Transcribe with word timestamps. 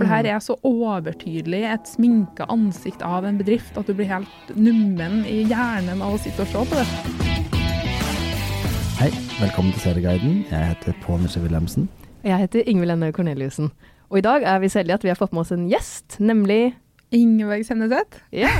For 0.00 0.08
det 0.08 0.14
her 0.14 0.26
er 0.32 0.40
så 0.40 0.54
overtydelig 0.64 1.58
et 1.68 1.88
sminka 1.90 2.46
ansikt 2.48 3.02
av 3.04 3.26
en 3.28 3.36
bedrift 3.36 3.76
at 3.76 3.84
du 3.84 3.92
blir 3.92 4.06
helt 4.08 4.52
nummen 4.56 5.26
i 5.28 5.42
hjernen 5.44 6.00
av 6.00 6.14
å 6.16 6.20
sitte 6.22 6.40
og 6.40 6.48
se 6.48 6.62
på 6.70 6.78
det. 6.78 6.84
Hei, 8.96 9.10
velkommen 9.42 9.74
til 9.74 9.82
Serieguiden. 9.82 10.38
Jeg 10.48 10.70
heter 10.70 10.96
Pål 11.02 11.26
Nisje 11.26 11.42
Wilhelmsen. 11.44 11.90
Jeg 12.24 12.46
heter 12.46 12.64
Ingvild 12.64 12.94
Enne 12.94 13.10
Korneliussen. 13.12 13.68
Og 14.08 14.22
i 14.22 14.24
dag 14.24 14.46
er 14.48 14.62
vi 14.62 14.70
så 14.72 14.80
heldige 14.80 14.96
at 15.02 15.04
vi 15.04 15.10
har 15.12 15.20
fått 15.20 15.36
med 15.36 15.42
oss 15.42 15.52
en 15.52 15.66
gjest, 15.68 16.16
nemlig 16.16 16.62
Ingeborg 17.12 17.66
Senneset, 17.68 18.22
Ja, 18.32 18.54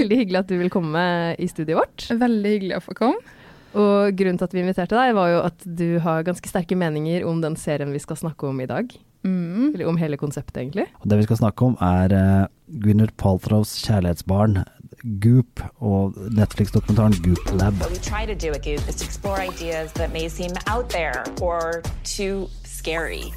veldig 0.00 0.22
hyggelig 0.22 0.46
at 0.46 0.48
du 0.48 0.56
vil 0.62 0.72
komme 0.72 1.02
i 1.36 1.50
studioet 1.52 1.82
vårt. 1.82 2.06
veldig 2.24 2.54
hyggelig 2.54 2.78
å 2.78 2.86
få 2.86 2.96
komme. 2.96 3.36
Og 3.76 4.16
grunnen 4.16 4.40
til 4.40 4.48
at 4.48 4.56
vi 4.56 4.64
inviterte 4.64 4.96
deg, 4.96 5.12
var 5.20 5.34
jo 5.34 5.44
at 5.44 5.68
du 5.68 5.98
har 6.00 6.24
ganske 6.24 6.48
sterke 6.48 6.80
meninger 6.80 7.28
om 7.28 7.44
den 7.44 7.60
serien 7.60 7.92
vi 7.92 8.00
skal 8.00 8.16
snakke 8.16 8.48
om 8.48 8.64
i 8.64 8.70
dag. 8.70 8.96
Mm. 9.26 9.74
Eller 9.74 9.88
om 9.90 9.98
hele 9.98 10.16
konseptet, 10.16 10.56
egentlig. 10.62 10.86
Og 11.02 11.10
det 11.10 11.18
vi 11.18 11.26
skal 11.26 11.40
snakke 11.42 11.66
om 11.66 11.76
er 11.82 12.14
uh, 12.14 12.46
Gwyneth 12.82 13.14
Paltrows 13.18 13.74
kjærlighetsbarn, 13.82 14.62
Goop, 15.22 15.60
og 15.78 16.14
Netflix-dokumentaren 16.34 17.14
Goop 17.24 17.52
Lab. 17.58 17.74
What 17.80 17.90
we 17.90 17.98
try 17.98 18.26
to 18.26 18.34
do 18.34 18.52
at 18.54 18.62
Goop 18.64 18.88
is 18.88 18.96
to 18.96 19.04
explore 19.04 19.38
ideas 19.42 19.92
that 19.92 20.12
may 20.12 20.28
seem 20.28 20.52
out 20.66 20.88
there 20.88 21.24
or 21.42 21.82
too 22.04 22.48
scary. 22.64 23.32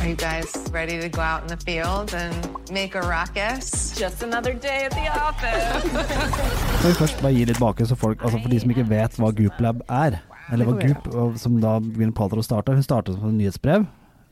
Are 0.00 0.08
you 0.08 0.16
guys 0.16 0.48
ready 0.72 1.00
to 1.00 1.08
go 1.08 1.22
out 1.22 1.42
in 1.42 1.48
the 1.48 1.56
field 1.56 2.14
and 2.14 2.34
make 2.70 2.94
a 2.94 3.00
ruckus? 3.00 3.94
Just 3.98 4.22
another 4.22 4.52
day 4.52 4.84
at 4.84 4.92
the 4.92 5.08
office. 5.08 5.82
Skal 6.78 6.90
vi 6.90 6.94
først 6.94 7.22
bare 7.22 7.32
gi 7.32 7.44
litt 7.44 7.58
bake, 7.58 7.86
så 7.86 7.96
folk, 7.96 8.22
altså 8.22 8.38
for 8.42 8.52
de 8.52 8.60
som 8.60 8.70
ikke 8.70 8.88
vet 8.90 9.18
hva 9.18 9.30
Goop 9.34 9.60
Lab 9.60 9.82
er, 9.88 10.20
eller 10.52 10.68
hva 10.68 10.76
Goop, 10.82 11.38
som 11.38 11.56
da 11.62 11.78
Gwyneth 11.80 12.14
Paltrow 12.18 12.44
starta, 12.44 12.76
hun 12.76 12.84
starta 12.86 13.16
som 13.16 13.32
et 13.32 13.40
nyhetsbrev. 13.40 13.86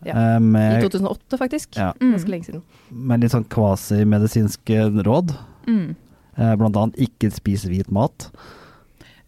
Ja. 0.04 0.38
Med, 0.40 0.78
I 0.78 0.88
2008, 0.88 1.38
faktisk. 1.40 1.76
Ja. 1.76 1.92
Ganske 2.00 2.28
lenge 2.30 2.44
siden. 2.50 2.62
med 2.90 3.20
litt 3.24 3.32
sånn 3.34 3.46
kvasimedisinske 3.50 4.90
råd. 5.06 5.32
Mm. 5.66 5.94
Eh, 6.36 6.54
blant 6.60 6.76
annet 6.76 6.96
ikke 7.00 7.30
spis 7.32 7.64
hvit 7.70 7.90
mat. 7.94 8.28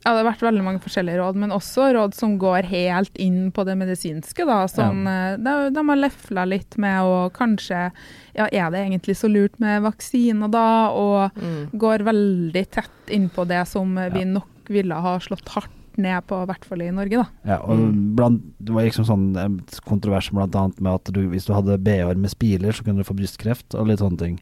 Ja, 0.07 0.13
det 0.15 0.21
har 0.23 0.29
vært 0.29 0.43
veldig 0.47 0.63
mange 0.63 0.79
forskjellige 0.85 1.19
råd, 1.19 1.35
men 1.43 1.51
også 1.51 1.89
råd 1.97 2.15
som 2.15 2.37
går 2.39 2.69
helt 2.71 3.17
inn 3.19 3.49
på 3.51 3.65
det 3.67 3.75
medisinske. 3.81 4.45
da, 4.47 4.61
sånn, 4.71 5.01
ja. 5.03 5.33
de, 5.37 5.55
de 5.75 5.83
har 5.89 5.99
lefla 5.99 6.45
litt 6.47 6.77
med 6.79 7.01
å 7.03 7.17
kanskje 7.35 7.89
Ja, 8.37 8.47
er 8.53 8.71
det 8.71 8.85
egentlig 8.85 9.17
så 9.19 9.27
lurt 9.33 9.59
med 9.59 9.83
vaksiner 9.83 10.51
da? 10.53 10.91
Og 10.95 11.33
Mm. 11.35 11.71
går 11.75 12.05
veldig 12.07 12.71
tett 12.71 13.11
inn 13.11 13.29
på 13.31 13.47
det 13.49 13.67
som 13.67 13.97
vi 14.13 14.25
nok 14.25 14.69
ville 14.69 14.95
ha 14.95 15.17
slått 15.19 15.49
hardt 15.49 15.76
ned 15.99 16.27
på, 16.27 16.43
i 16.43 16.47
hvert 16.51 16.65
fall 16.65 16.83
i 16.83 16.91
Norge, 16.95 17.23
da. 17.23 17.27
Ja, 17.45 17.59
og 17.63 17.79
Mm. 17.79 18.15
blant, 18.17 18.43
det 18.59 18.73
var 18.75 18.83
liksom 18.85 19.05
sånn 19.09 19.37
eh, 19.37 19.79
kontrovers 19.87 20.31
blant 20.31 20.55
annet 20.55 20.81
med 20.81 20.93
at 20.95 21.13
du, 21.13 21.29
hvis 21.29 21.47
du 21.47 21.53
hadde 21.55 21.79
BH-er 21.79 22.17
med 22.17 22.31
spiler, 22.31 22.73
så 22.73 22.85
kunne 22.85 22.99
du 22.99 23.05
få 23.09 23.17
brystkreft 23.17 23.75
og 23.75 23.87
litt 23.89 23.99
sånne 24.01 24.19
ting. 24.19 24.41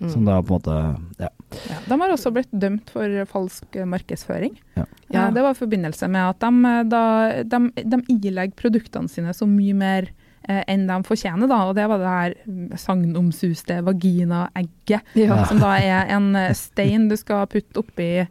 Mm. 0.00 0.10
Som 0.12 0.24
da 0.26 0.42
på 0.42 0.52
en 0.52 0.60
måte 0.60 1.00
Ja. 1.18 1.28
Ja, 1.70 1.76
de 1.88 1.96
har 2.02 2.10
også 2.12 2.30
blitt 2.34 2.50
dømt 2.52 2.90
for 2.92 3.24
falsk 3.30 3.64
markedsføring. 3.86 4.58
Ja. 4.76 4.84
Ja, 5.10 5.30
det 5.30 5.40
var 5.42 5.52
i 5.54 5.60
forbindelse 5.64 6.08
med 6.10 6.20
at 6.34 6.38
de, 6.40 6.50
eh, 6.68 6.82
da, 6.84 7.42
de, 7.42 7.70
de 7.82 8.02
ilegger 8.12 8.52
produktene 8.56 9.08
sine 9.08 9.32
så 9.32 9.46
mye 9.48 9.72
mer 9.74 10.08
eh, 10.48 10.62
enn 10.68 10.86
de 10.86 11.02
fortjener, 11.02 11.48
da. 11.48 11.62
Og 11.70 11.74
det 11.74 11.88
var 11.88 11.98
det 11.98 12.06
her 12.12 12.34
mm, 12.46 12.76
sagnomsuste 12.76 13.80
vaginaegget, 13.82 15.00
Ja. 15.14 15.44
som 15.46 15.58
da 15.58 15.72
er 15.80 16.06
en 16.14 16.28
stein 16.54 17.08
du 17.08 17.16
skal 17.16 17.46
putte 17.46 17.80
oppi 17.80 18.28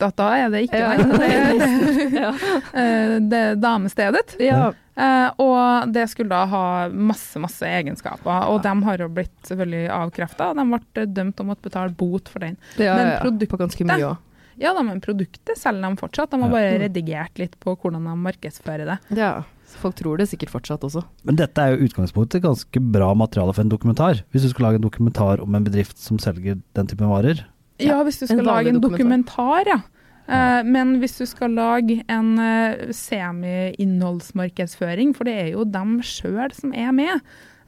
rattet. 0.00 0.16
Da 0.16 0.28
er 0.36 0.50
det 0.50 0.64
ikke 0.66 0.80
Ja. 0.80 0.96
det, 0.96 1.30
er 1.30 2.16
Ja. 2.22 2.32
eh, 2.72 3.14
det 3.20 3.42
damestedet. 3.62 4.36
Ja. 4.40 4.72
Eh, 4.96 5.30
og 5.42 5.92
det 5.92 6.06
skulle 6.10 6.30
da 6.32 6.44
ha 6.46 6.88
masse, 6.88 7.36
masse 7.42 7.66
egenskaper. 7.68 8.46
Og 8.48 8.62
de 8.64 8.72
har 8.88 8.98
jo 9.04 9.08
blitt 9.12 9.34
selvfølgelig 9.44 9.90
avkrefta. 9.92 10.54
De 10.56 10.64
ble 10.72 11.06
dømt 11.12 11.40
om 11.44 11.50
å 11.52 11.56
betale 11.60 11.92
bot 11.96 12.28
for 12.32 12.40
den. 12.40 12.56
Ja, 12.78 12.94
Men 12.96 13.06
ja, 13.06 13.12
ja. 13.16 13.20
produktet- 13.24 13.50
På 13.52 13.58
ganske 13.60 13.84
mye 13.84 14.00
også. 14.12 14.18
Ja 14.58 14.70
da, 14.72 14.80
men 14.82 15.02
produktet 15.04 15.58
selger 15.60 15.84
de 15.84 15.96
fortsatt. 16.00 16.30
De 16.30 16.40
har 16.40 16.48
Ja. 16.48 16.54
bare 16.54 16.78
Mm. 16.78 16.80
redigert 16.88 17.38
litt 17.38 17.60
på 17.60 17.76
hvordan 17.76 18.04
de 18.04 18.14
markedsfører 18.16 18.86
det. 18.88 18.98
Ja. 19.18 19.42
Så 19.66 19.76
folk 19.82 19.96
tror 19.96 20.16
det 20.16 20.28
sikkert 20.30 20.48
fortsatt 20.48 20.80
også. 20.80 21.04
Men 21.24 21.36
dette 21.36 21.58
er 21.58 21.76
jo 21.76 21.84
utgangspunktet 21.88 22.40
ganske 22.40 22.80
bra 22.92 23.12
materiale 23.14 23.52
for 23.52 23.60
en 23.62 23.68
dokumentar. 23.68 24.22
Hvis 24.32 24.42
du 24.42 24.48
skulle 24.48 24.70
lage 24.72 24.76
en 24.76 24.88
dokumentar 24.88 25.42
om 25.42 25.54
en 25.54 25.64
bedrift 25.64 25.98
som 25.98 26.16
selger 26.18 26.62
den 26.72 26.86
typen 26.86 27.06
varer. 27.10 27.44
Ja, 27.82 28.02
hvis 28.06 28.20
du 28.20 28.24
en 28.26 28.34
skal 28.34 28.46
lage 28.46 28.68
en 28.72 28.80
dokumentar, 28.80 29.64
ja. 29.68 29.80
Uh, 30.26 30.66
men 30.66 30.96
hvis 30.98 31.14
du 31.20 31.26
skal 31.28 31.52
lage 31.54 32.02
en 32.10 32.38
uh, 32.40 32.90
semi-innholdsmarkedsføring, 32.90 35.14
for 35.14 35.24
det 35.28 35.34
er 35.38 35.48
jo 35.54 35.64
dem 35.70 36.02
sjøl 36.02 36.50
som 36.56 36.72
er 36.74 36.90
med. 36.96 37.20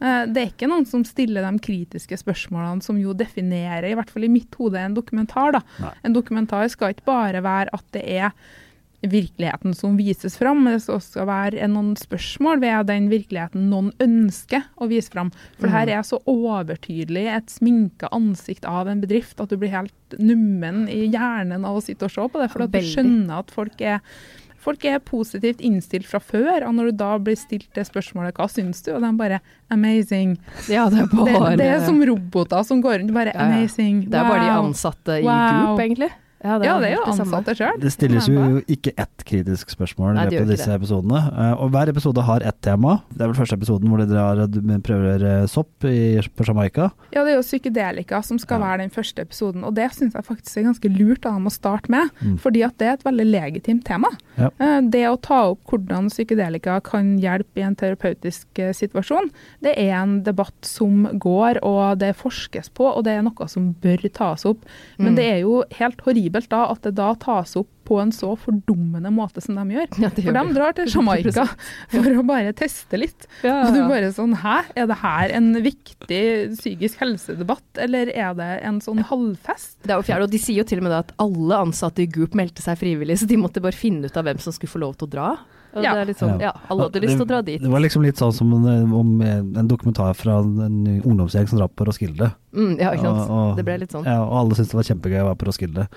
Uh, 0.02 0.24
det 0.26 0.42
er 0.42 0.48
ikke 0.50 0.68
noen 0.70 0.86
som 0.88 1.04
stiller 1.06 1.42
de 1.46 1.58
kritiske 1.62 2.16
spørsmålene 2.18 2.82
som 2.82 2.98
jo 2.98 3.12
definerer, 3.14 3.84
i 3.86 3.94
hvert 3.98 4.10
fall 4.10 4.24
i 4.26 4.32
mitt 4.32 4.54
hode, 4.58 4.78
en 4.80 4.98
dokumentar. 4.98 5.62
En 6.02 6.14
dokumentar 6.16 6.68
skal 6.72 6.90
ikke 6.96 7.06
bare 7.06 7.42
være 7.46 7.70
at 7.78 7.86
det 7.94 8.04
er 8.18 8.30
virkeligheten 9.00 9.74
som 9.74 9.96
vises 9.96 10.34
fram, 10.38 10.64
men 10.64 10.74
det 10.74 10.82
skal 10.82 10.98
også 10.98 11.26
være 11.28 11.68
noen 11.70 11.92
spørsmål 11.98 12.58
ved 12.64 12.88
den 12.90 13.06
virkeligheten 13.12 13.68
noen 13.70 13.92
ønsker 14.02 14.64
å 14.82 14.88
vise 14.90 15.12
fram. 15.14 15.30
For 15.58 15.68
det 15.68 15.74
her 15.76 15.92
er 15.98 16.02
så 16.06 16.18
overtydelig 16.28 17.26
et 17.36 17.52
sminka 17.52 18.10
ansikt 18.14 18.66
av 18.66 18.90
en 18.90 19.04
bedrift 19.04 19.38
at 19.40 19.52
du 19.52 19.56
blir 19.60 19.70
helt 19.74 20.18
nummen 20.18 20.88
i 20.90 21.06
hjernen 21.12 21.64
av 21.68 21.78
å 21.78 21.84
sitte 21.84 22.08
og 22.08 22.14
se 22.14 22.26
på 22.26 22.42
det. 22.42 22.50
For 22.50 22.66
at 22.66 22.74
du 22.74 22.82
skjønner 22.82 23.38
at 23.38 23.54
folk 23.54 23.80
er, 23.80 24.02
folk 24.58 24.84
er 24.90 24.98
positivt 24.98 25.62
innstilt 25.62 26.08
fra 26.10 26.18
før. 26.18 26.66
Og 26.66 26.74
når 26.74 26.90
du 26.90 26.98
da 27.04 27.14
blir 27.22 27.38
stilt 27.38 27.70
det 27.78 27.86
spørsmålet 27.86 28.34
'hva 28.34 28.50
syns 28.50 28.82
du?' 28.82 28.94
og 28.96 29.02
de 29.02 29.12
bare 29.16 29.40
'amazing'. 29.70 30.38
Ja, 30.68 30.88
det 30.90 30.98
er 30.98 31.06
Det, 31.06 31.38
bare 31.38 31.56
det 31.56 31.66
er 31.66 31.86
som 31.86 32.02
roboter 32.02 32.64
som 32.64 32.82
går 32.82 32.98
rundt 33.00 33.14
bare 33.14 33.32
Ja, 33.32 33.60
ja. 33.60 33.66
Det 33.66 34.14
er 34.14 34.24
bare 34.26 34.42
de 34.42 34.58
ansatte 34.58 35.20
i 35.20 35.22
Wow. 35.22 35.76
Group, 35.76 35.80
egentlig. 35.86 36.10
Ja, 36.44 36.58
det 36.62 36.68
er 36.68 36.78
jo 36.94 37.02
helt 37.02 37.16
samme. 37.16 37.24
ansatte 37.34 37.54
sjøl. 37.58 37.80
Det 37.82 37.90
stilles 37.92 38.28
jo 38.30 38.60
ikke 38.70 38.92
ett 38.96 39.24
kritisk 39.26 39.72
spørsmål 39.74 40.14
Nei, 40.14 40.26
av 40.26 40.46
disse 40.46 40.68
det. 40.70 40.76
episodene. 40.78 41.18
Eh, 41.34 41.54
og 41.58 41.72
hver 41.74 41.88
episode 41.90 42.22
har 42.22 42.40
ett 42.46 42.60
tema. 42.62 43.02
Det 43.10 43.22
er 43.24 43.32
vel 43.32 43.34
første 43.34 43.56
episoden 43.58 43.88
hvor 43.90 43.98
dere 44.06 44.78
prøver 44.86 45.24
eh, 45.42 45.46
sopp 45.50 45.82
i, 45.84 46.20
på 46.36 46.46
Jamaica. 46.46 46.92
Ja, 47.10 47.24
det 47.24 47.32
er 47.32 47.40
jo 47.40 47.42
psykedelika 47.42 48.22
som 48.22 48.38
skal 48.38 48.60
Ja. 48.60 48.66
være 48.68 48.78
den 48.84 48.90
første 48.94 49.18
episoden, 49.26 49.64
og 49.64 49.74
det 49.74 49.90
syns 49.92 50.14
jeg 50.14 50.24
faktisk 50.24 50.56
er 50.58 50.68
ganske 50.68 50.88
lurt 50.96 51.26
av 51.26 51.34
dem 51.34 51.46
å 51.46 51.50
starte 51.50 51.90
med, 51.90 52.08
Mm. 52.22 52.38
fordi 52.38 52.62
at 52.64 52.78
det 52.78 52.86
er 52.86 52.92
et 52.92 53.02
veldig 53.04 53.26
legitimt 53.32 53.84
tema. 53.84 54.08
Ja. 54.38 54.50
Eh, 54.60 54.80
Det 54.88 55.04
å 55.10 55.20
ta 55.20 55.50
opp 55.50 55.64
hvordan 55.66 56.08
psykedelika 56.08 56.80
kan 56.84 57.18
hjelpe 57.18 57.58
i 57.58 57.62
en 57.62 57.74
terapeutisk 57.74 58.46
situasjon, 58.54 59.30
det 59.60 59.74
er 59.76 59.92
en 60.02 60.22
debatt 60.22 60.54
som 60.62 61.04
går, 61.18 61.58
og 61.64 61.98
det 61.98 62.14
forskes 62.16 62.70
på, 62.72 62.84
og 62.96 63.02
det 63.04 63.18
er 63.18 63.22
noe 63.22 63.48
som 63.48 63.74
bør 63.74 64.08
tas 64.12 64.44
opp. 64.46 64.58
Men 64.98 65.12
Mm. 65.14 65.16
det 65.16 65.24
er 65.24 65.40
jo 65.40 65.64
helt 65.72 65.98
horribelt 66.02 66.27
da 66.30 66.62
at 66.72 66.82
det 66.86 66.94
da 66.98 67.12
tas 67.18 67.56
opp 67.58 67.68
på 67.88 67.96
en 68.02 68.10
så 68.12 68.34
fordummende 68.36 69.08
måte 69.14 69.40
som 69.40 69.56
de 69.56 69.76
gjør. 69.78 69.88
Ja, 70.04 70.10
For 70.12 70.36
de 70.36 70.54
drar 70.56 70.74
til 70.76 70.90
Jamaica 70.92 71.46
for 71.94 72.08
å 72.20 72.24
bare 72.28 72.52
teste 72.56 73.00
litt. 73.00 73.26
Ja, 73.46 73.62
Og 73.66 73.74
du 73.76 73.80
bare 73.88 74.10
sånn, 74.12 74.34
hæ? 74.42 74.58
Er 74.76 74.88
det 74.90 74.98
her 75.00 75.34
en 75.38 75.52
viktig 75.64 76.22
psykisk 76.58 77.00
helsedebatt, 77.00 77.66
eller 77.80 78.12
er 78.12 78.34
det 78.38 78.50
en 78.68 78.80
sånn 78.84 79.00
halvfest? 79.08 79.78
Det 79.86 79.94
er 79.94 80.02
jo 80.02 80.08
fjerde, 80.10 80.28
og 80.28 80.34
De 80.34 80.40
sier 80.42 80.60
jo 80.60 80.68
til 80.68 80.82
og 80.82 80.88
med 80.88 80.96
at 80.98 81.14
alle 81.22 81.62
ansatte 81.68 82.04
i 82.04 82.10
Goop 82.12 82.36
meldte 82.38 82.64
seg 82.64 82.76
frivillig, 82.80 83.18
så 83.22 83.28
de 83.30 83.40
måtte 83.40 83.62
bare 83.64 83.76
finne 83.76 84.08
ut 84.10 84.16
av 84.20 84.28
hvem 84.28 84.42
som 84.42 84.52
skulle 84.54 84.74
få 84.74 84.82
lov 84.84 84.98
til 85.00 85.08
å 85.08 85.14
dra. 85.16 85.28
Og 85.74 85.82
Ja. 85.84 85.92
det 85.94 86.00
er 86.00 86.06
litt 86.06 86.18
sånn, 86.18 86.40
ja, 86.40 86.52
Alle 86.70 86.82
hadde 86.88 87.00
lyst 87.02 87.16
til 87.18 87.24
å 87.26 87.28
dra 87.28 87.42
dit. 87.42 87.60
Det 87.62 87.68
var 87.70 87.80
liksom 87.80 88.02
litt 88.02 88.16
sånn 88.16 88.32
som 88.32 88.52
en, 88.66 88.92
om 88.92 89.20
en 89.22 89.68
dokumentar 89.68 90.14
fra 90.16 90.38
en 90.40 91.02
ungdomsgjeng 91.04 91.46
som 91.48 91.58
drar 91.58 91.68
på 91.68 91.84
Roskilde. 91.86 92.32
Mm, 92.54 92.78
ja, 92.80 92.92
ikke 92.92 93.02
sant. 93.04 93.18
Og- 93.18 93.30
og- 93.30 93.56
det 93.56 93.64
ble 93.64 93.78
litt 93.78 93.90
sånn. 93.92 94.04
Ja, 94.04 94.22
og 94.24 94.32
alle 94.32 94.54
syntes 94.54 94.70
det 94.72 94.74
var 94.80 94.82
kjempegøy 94.88 95.20
å 95.22 95.28
være 95.28 95.38
på 95.38 95.46
Roskilde. 95.46 95.88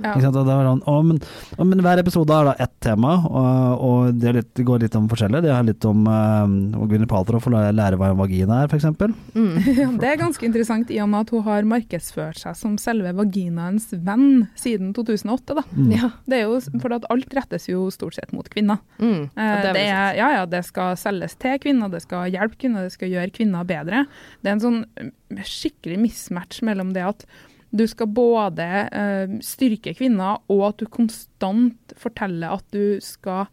Ja. 0.00 0.14
Ikke 0.14 0.24
sant? 0.26 0.38
Og 0.40 0.48
det 0.48 0.56
var 0.58 0.68
sånn, 0.70 0.82
å, 0.90 0.96
men, 1.06 1.20
å, 1.56 1.66
men 1.68 1.84
hver 1.84 2.02
episode 2.02 2.36
har 2.36 2.50
da 2.50 2.54
ett 2.66 2.74
tema, 2.82 3.12
og, 3.28 3.84
og 3.86 4.18
det, 4.18 4.30
er 4.30 4.38
litt, 4.40 4.50
det 4.58 4.66
går 4.66 4.84
litt 4.86 4.98
om 4.98 5.06
forskjellig. 5.10 5.44
Det 5.46 5.52
er 5.54 5.68
litt 5.68 5.86
om 5.88 6.08
uh, 6.08 6.84
Gwyneth 6.90 7.10
Paltrow 7.12 7.42
får 7.44 7.56
lære- 7.76 8.00
hva 8.00 8.10
en 8.10 8.20
vagina 8.20 8.62
er, 8.64 8.70
f.eks. 8.72 8.88
Mm. 9.36 9.54
Det 10.00 10.08
er 10.08 10.20
ganske 10.20 10.46
interessant 10.46 10.90
i 10.90 11.00
og 11.04 11.10
med 11.12 11.26
at 11.26 11.34
hun 11.34 11.44
har 11.46 11.68
markedsført 11.68 12.40
seg 12.40 12.56
som 12.58 12.76
selve 12.80 13.12
vaginaens 13.18 13.90
venn 13.92 14.46
siden 14.58 14.94
2008. 14.96 15.58
Da. 15.60 15.66
Mm. 15.76 15.90
Ja. 15.94 16.12
Det 16.24 16.40
er 16.40 16.46
jo, 16.48 16.58
for 16.80 16.96
at 16.96 17.06
alt 17.12 17.36
rettes 17.36 17.68
jo 17.68 17.86
stort 17.92 18.16
sett 18.16 18.32
mot 18.34 18.48
kvinner. 18.50 18.80
Mm. 18.98 19.28
Eh, 19.28 19.54
det, 19.60 19.74
det 19.76 19.86
er 19.86 20.00
er, 20.00 20.18
ja, 20.18 20.30
ja, 20.38 20.46
det 20.48 20.62
skal 20.68 20.96
selges 20.98 21.36
til 21.40 21.58
kvinner, 21.62 21.90
det 21.92 22.02
skal 22.04 22.30
hjelpe 22.32 22.58
kvinner, 22.60 22.86
det 22.86 22.94
skal 22.94 23.12
gjøre 23.12 23.34
kvinner 23.34 23.66
bedre. 23.68 24.04
Det 24.40 24.50
er 24.50 24.56
en 24.56 24.64
sånn 24.64 24.82
skikkelig 25.46 26.00
mismatch 26.06 26.64
mellom 26.66 26.94
det 26.96 27.06
at 27.06 27.26
du 27.70 27.84
skal 27.90 28.10
både 28.10 28.66
uh, 28.90 29.36
styrke 29.44 29.94
kvinner, 29.98 30.40
og 30.50 30.64
at 30.70 30.82
du 30.82 30.90
konstant 30.90 31.94
forteller 31.98 32.58
at 32.58 32.66
du 32.74 32.98
skal 33.04 33.46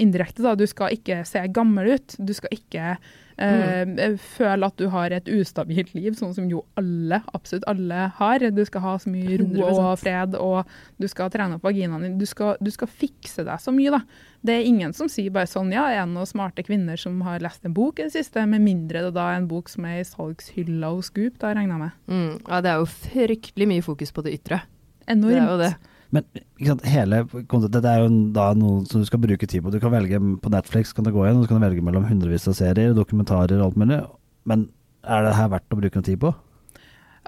indirekte, 0.00 0.44
da, 0.44 0.54
du 0.56 0.66
skal 0.68 0.94
ikke 0.96 1.22
se 1.28 1.42
gammel 1.52 1.94
ut. 1.96 2.16
Du 2.18 2.32
skal 2.36 2.56
ikke 2.56 2.96
Eh, 3.40 4.16
føl 4.36 4.66
at 4.66 4.76
du 4.76 4.88
har 4.92 5.14
et 5.14 5.28
ustabilt 5.32 5.94
liv, 5.96 6.14
sånn 6.18 6.34
som 6.36 6.48
jo 6.50 6.64
alle, 6.80 7.22
absolutt 7.32 7.66
alle 7.70 8.08
har. 8.18 8.44
Du 8.52 8.62
skal 8.68 8.84
ha 8.84 8.96
så 9.00 9.12
mye 9.12 9.38
ro 9.40 9.46
100%. 9.48 9.80
og 9.82 9.98
fred, 10.02 10.36
og 10.38 10.74
du 11.00 11.08
skal 11.10 11.32
trene 11.32 11.56
opp 11.56 11.66
vaginaen 11.66 12.06
din. 12.06 12.18
Du 12.20 12.26
skal, 12.28 12.56
du 12.60 12.70
skal 12.74 12.90
fikse 12.90 13.46
deg 13.46 13.62
så 13.62 13.74
mye, 13.74 13.94
da. 13.94 14.02
Det 14.42 14.56
er 14.56 14.66
ingen 14.66 14.92
som 14.96 15.08
sier 15.12 15.30
bare 15.30 15.46
sånn 15.46 15.70
ja, 15.70 15.86
er 15.92 16.02
det 16.02 16.14
noen 16.16 16.26
smarte 16.26 16.64
kvinner 16.66 16.98
som 16.98 17.20
har 17.22 17.42
lest 17.44 17.64
en 17.64 17.74
bok 17.76 18.00
i 18.00 18.08
det 18.08 18.16
siste, 18.16 18.42
med 18.50 18.64
mindre 18.64 19.04
det 19.06 19.14
da 19.14 19.28
er 19.30 19.40
en 19.40 19.48
bok 19.50 19.70
som 19.70 19.86
er 19.86 20.00
i 20.00 20.08
salgshylla 20.08 20.90
hos 20.96 21.12
Goop, 21.14 21.38
da 21.42 21.54
regner 21.54 21.76
jeg 21.76 21.82
med. 21.84 21.98
Mm. 22.10 22.32
Ja, 22.48 22.60
det 22.64 22.72
er 22.72 22.82
jo 22.82 22.90
fryktelig 22.90 23.70
mye 23.70 23.86
fokus 23.86 24.12
på 24.14 24.26
det 24.26 24.36
ytre. 24.40 24.62
Enormt. 25.06 25.30
Det 25.30 25.42
er 25.42 25.50
jo 25.52 25.62
det. 25.62 25.72
Men 26.12 26.26
ikke 26.36 26.68
sant, 26.68 26.84
hele 26.92 27.22
dette 27.24 27.88
er 27.88 28.02
jo 28.02 28.08
da 28.36 28.50
noe 28.58 28.82
som 28.88 29.00
du 29.00 29.08
skal 29.08 29.22
bruke 29.22 29.48
tid 29.48 29.64
på. 29.64 29.72
Du 29.72 29.80
kan 29.80 29.94
velge 29.94 30.20
på 30.20 30.52
Netflix, 30.52 30.92
kan 30.92 31.06
du 31.06 31.12
gå 31.14 31.24
igjen, 31.24 31.40
og 31.40 31.46
så 31.46 31.52
kan 31.52 31.62
du 31.62 31.66
velge 31.66 31.84
mellom 31.84 32.04
hundrevis 32.04 32.44
av 32.52 32.58
serier, 32.58 32.92
dokumentarer 32.96 33.56
og 33.62 33.70
alt 33.70 33.80
mulig. 33.80 34.02
Men 34.48 34.66
er 35.08 35.24
det 35.24 35.36
her 35.38 35.48
verdt 35.54 35.72
å 35.72 35.78
bruke 35.80 35.98
noe 35.98 36.08
tid 36.10 36.20
på? 36.22 36.34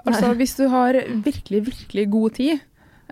Altså, 0.05 0.29
hvis 0.37 0.53
du 0.59 0.67
har 0.69 0.99
virkelig, 1.25 1.63
virkelig 1.71 2.05
god 2.13 2.35
tid, 2.37 2.61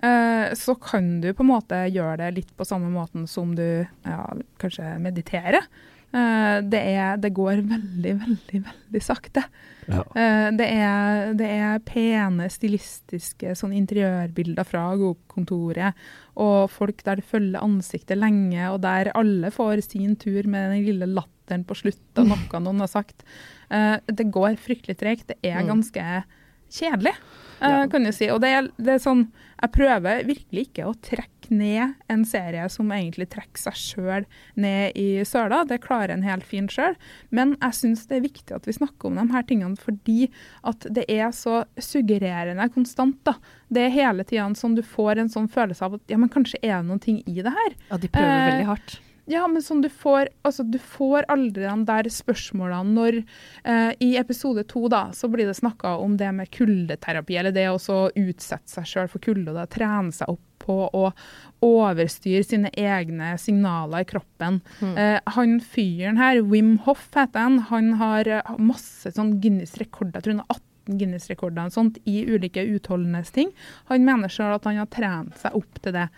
eh, 0.06 0.54
så 0.54 0.76
kan 0.78 1.16
du 1.24 1.32
på 1.34 1.42
en 1.42 1.50
måte 1.50 1.80
gjøre 1.90 2.20
det 2.22 2.30
litt 2.38 2.54
på 2.54 2.66
samme 2.68 2.92
måten 2.94 3.26
som 3.30 3.56
du 3.58 3.66
ja, 3.82 4.20
kanskje 4.62 4.94
mediterer. 5.02 5.66
Eh, 6.14 6.58
det, 6.70 6.80
er, 6.94 7.16
det 7.18 7.32
går 7.34 7.62
veldig, 7.66 8.12
veldig, 8.20 8.60
veldig 8.68 9.00
sakte. 9.02 9.42
Ja. 9.90 10.04
Eh, 10.14 10.50
det, 10.56 10.68
er, 10.70 11.32
det 11.36 11.48
er 11.50 11.80
pene, 11.84 12.46
stilistiske 12.52 13.56
sånn 13.58 13.74
interiørbilder 13.74 14.64
fra 14.68 14.84
kontoret, 15.32 15.98
og 16.38 16.70
folk 16.70 17.02
der 17.06 17.18
du 17.18 17.26
følger 17.26 17.60
ansiktet 17.64 18.20
lenge, 18.20 18.62
og 18.70 18.80
der 18.86 19.10
alle 19.18 19.50
får 19.54 19.82
sin 19.88 20.14
tur 20.16 20.46
med 20.46 20.70
den 20.76 20.86
lille 20.86 21.10
latteren 21.10 21.66
på 21.66 21.76
slutt 21.82 22.22
av 22.22 22.30
noe 22.30 22.62
noen 22.62 22.84
har 22.86 22.92
sagt. 22.94 23.26
Eh, 23.74 23.98
det 24.06 24.30
går 24.32 24.56
fryktelig 24.62 24.96
tregt. 25.02 25.26
Det 25.34 25.38
er 25.42 25.62
Mm. 25.64 25.68
ganske 25.74 26.24
kjedelig, 26.74 27.14
eh, 27.60 27.70
Ja. 27.70 27.86
kan 27.88 28.02
du 28.04 28.10
si. 28.12 28.26
Og 28.34 28.40
det 28.42 28.50
er, 28.50 28.68
det 28.78 28.96
er 28.98 29.02
sånn 29.04 29.28
Jeg 29.62 29.70
prøver 29.72 30.24
virkelig 30.26 30.62
ikke 30.68 30.84
å 30.90 30.94
trekke 31.00 31.48
ned 31.54 31.94
en 32.10 32.24
serie 32.26 32.66
som 32.68 32.90
egentlig 32.92 33.28
trekker 33.32 33.56
seg 33.62 33.72
sjøl 33.78 34.24
ned 34.60 34.92
i 34.98 35.22
søla. 35.24 35.62
Det 35.66 35.78
klarer 35.80 36.10
en 36.12 36.22
helt 36.26 36.44
fint 36.44 36.68
sjøl. 36.74 36.96
Men 37.30 37.54
jeg 37.62 37.72
syns 37.78 38.02
det 38.10 38.18
er 38.18 38.26
viktig 38.26 38.52
at 38.58 38.66
vi 38.68 38.72
snakker 38.76 39.06
om 39.08 39.14
de 39.16 39.32
her 39.32 39.46
tingene 39.48 39.78
fordi 39.80 40.26
at 40.68 40.84
det 40.92 41.06
er 41.08 41.30
så 41.32 41.62
suggererende 41.80 42.66
konstant. 42.74 43.16
da. 43.24 43.36
Det 43.72 43.86
er 43.86 43.94
hele 43.94 44.24
tida 44.26 44.50
sånn 44.58 44.74
du 44.76 44.82
får 44.82 45.18
en 45.22 45.28
sånn 45.32 45.48
følelse 45.48 45.82
av 45.86 45.94
at 45.94 46.00
ja, 46.12 46.18
men 46.20 46.28
kanskje 46.28 46.58
er 46.62 46.82
det 46.82 46.88
noen 46.90 47.00
ting 47.00 47.22
i 47.26 47.40
det 47.40 47.54
her. 47.54 47.74
Ja, 47.90 47.96
de 47.96 48.08
prøver 48.08 48.34
Eh, 48.34 48.50
veldig 48.50 48.66
hardt. 48.66 48.98
Ja, 49.30 49.46
men 49.48 49.62
sånn 49.64 49.80
du 49.80 49.88
får, 49.88 50.28
altså 50.44 50.66
du 50.68 50.76
får 50.78 51.24
aldri 51.32 51.64
de 51.64 51.76
der 51.88 52.08
spørsmålene 52.12 52.92
når 52.96 53.20
eh, 53.22 53.92
I 54.04 54.10
episode 54.20 54.66
to 54.68 54.84
da, 54.92 55.06
så 55.16 55.30
blir 55.32 55.48
det 55.48 55.56
snakka 55.56 55.94
om 56.02 56.18
det 56.20 56.28
med 56.36 56.50
kuldeterapi, 56.52 57.38
eller 57.40 57.54
det 57.54 57.70
å 57.72 57.78
utsette 57.80 58.68
seg 58.68 58.90
sjøl 58.90 59.08
for 59.08 59.24
kulde 59.24 59.54
og 59.54 59.56
da 59.62 59.64
trene 59.70 60.12
seg 60.12 60.34
opp 60.34 60.42
på 60.64 60.76
å 60.96 61.08
overstyre 61.64 62.44
sine 62.44 62.70
egne 62.72 63.34
signaler 63.40 64.04
i 64.04 64.08
kroppen. 64.08 64.60
Eh, 64.96 65.18
han 65.36 65.58
fyren 65.60 66.20
her, 66.20 66.40
Wim 66.44 66.78
Hoff 66.84 67.08
heter 67.16 67.40
han, 67.48 67.58
han 67.70 67.94
har 68.00 68.28
eh, 68.28 68.54
masse 68.60 69.12
sånn 69.16 69.38
Guinness-rekorder, 69.44 70.20
jeg 70.20 70.26
tror 70.28 70.36
han 70.38 70.44
har 70.44 70.56
18 70.60 70.70
Guinness-rekorder 70.86 71.70
og 71.70 71.74
sånt 71.74 72.00
i 72.08 72.22
ulike 72.28 72.64
utholdenhetsting. 72.76 73.52
Han 73.90 74.04
mener 74.06 74.32
sjøl 74.32 74.56
at 74.56 74.68
han 74.68 74.82
har 74.82 74.90
trent 74.92 75.38
seg 75.40 75.56
opp 75.58 75.80
til 75.84 75.96
det. 75.96 76.08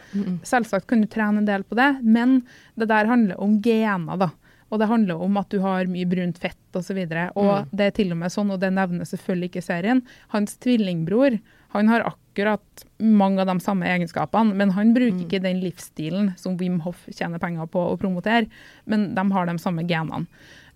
Selvsagt 0.47 0.89
kan 0.91 1.05
du 1.05 1.11
trene 1.11 1.43
en 1.43 1.49
del 1.49 1.67
på 1.67 1.79
det, 1.79 1.93
men 2.03 2.41
det 2.75 2.91
der 2.91 3.11
handler 3.11 3.41
om 3.43 3.61
gener, 3.65 4.21
da. 4.27 4.33
Og 4.67 4.81
det 4.83 4.89
handler 4.91 5.21
om 5.23 5.37
at 5.39 5.51
du 5.55 5.61
har 5.63 5.87
mye 5.87 6.09
brunt 6.11 6.41
fett 6.43 6.79
osv. 6.79 6.99
Og, 6.99 7.13
så 7.13 7.27
og 7.39 7.69
det 7.71 7.87
er 7.87 7.95
til 7.95 8.11
og 8.11 8.19
med 8.23 8.35
sånn, 8.35 8.51
og 8.51 8.59
det 8.63 8.73
nevnes 8.75 9.15
selvfølgelig 9.15 9.53
ikke 9.53 9.69
serien, 9.69 10.03
hans 10.35 10.59
tvillingbror 10.63 11.39
han 11.77 11.89
har 11.89 12.01
akkurat 12.09 12.85
mange 12.99 13.43
av 13.43 13.51
de 13.51 13.61
samme 13.61 13.89
egenskapene, 13.91 14.55
men 14.57 14.71
han 14.77 14.95
bruker 14.97 15.27
ikke 15.27 15.43
den 15.45 15.61
livsstilen 15.61 16.31
som 16.41 16.57
Wim 16.61 16.79
Hoff 16.87 17.03
tjener 17.13 17.43
penger 17.43 17.69
på 17.69 17.83
å 17.91 17.99
promotere, 18.01 18.49
men 18.89 19.11
de 19.17 19.25
har 19.35 19.49
de 19.49 19.57
samme 19.61 19.85
genene. 19.89 20.25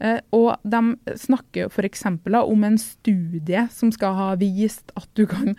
Eh, 0.00 0.18
og 0.32 0.54
de 0.64 1.14
snakker 1.20 1.68
f.eks. 1.68 2.06
om 2.08 2.64
en 2.64 2.78
studie 2.80 3.64
som 3.74 3.92
skal 3.92 4.16
ha 4.16 4.28
vist 4.40 4.94
at 4.96 5.08
du 5.18 5.26
kan 5.28 5.52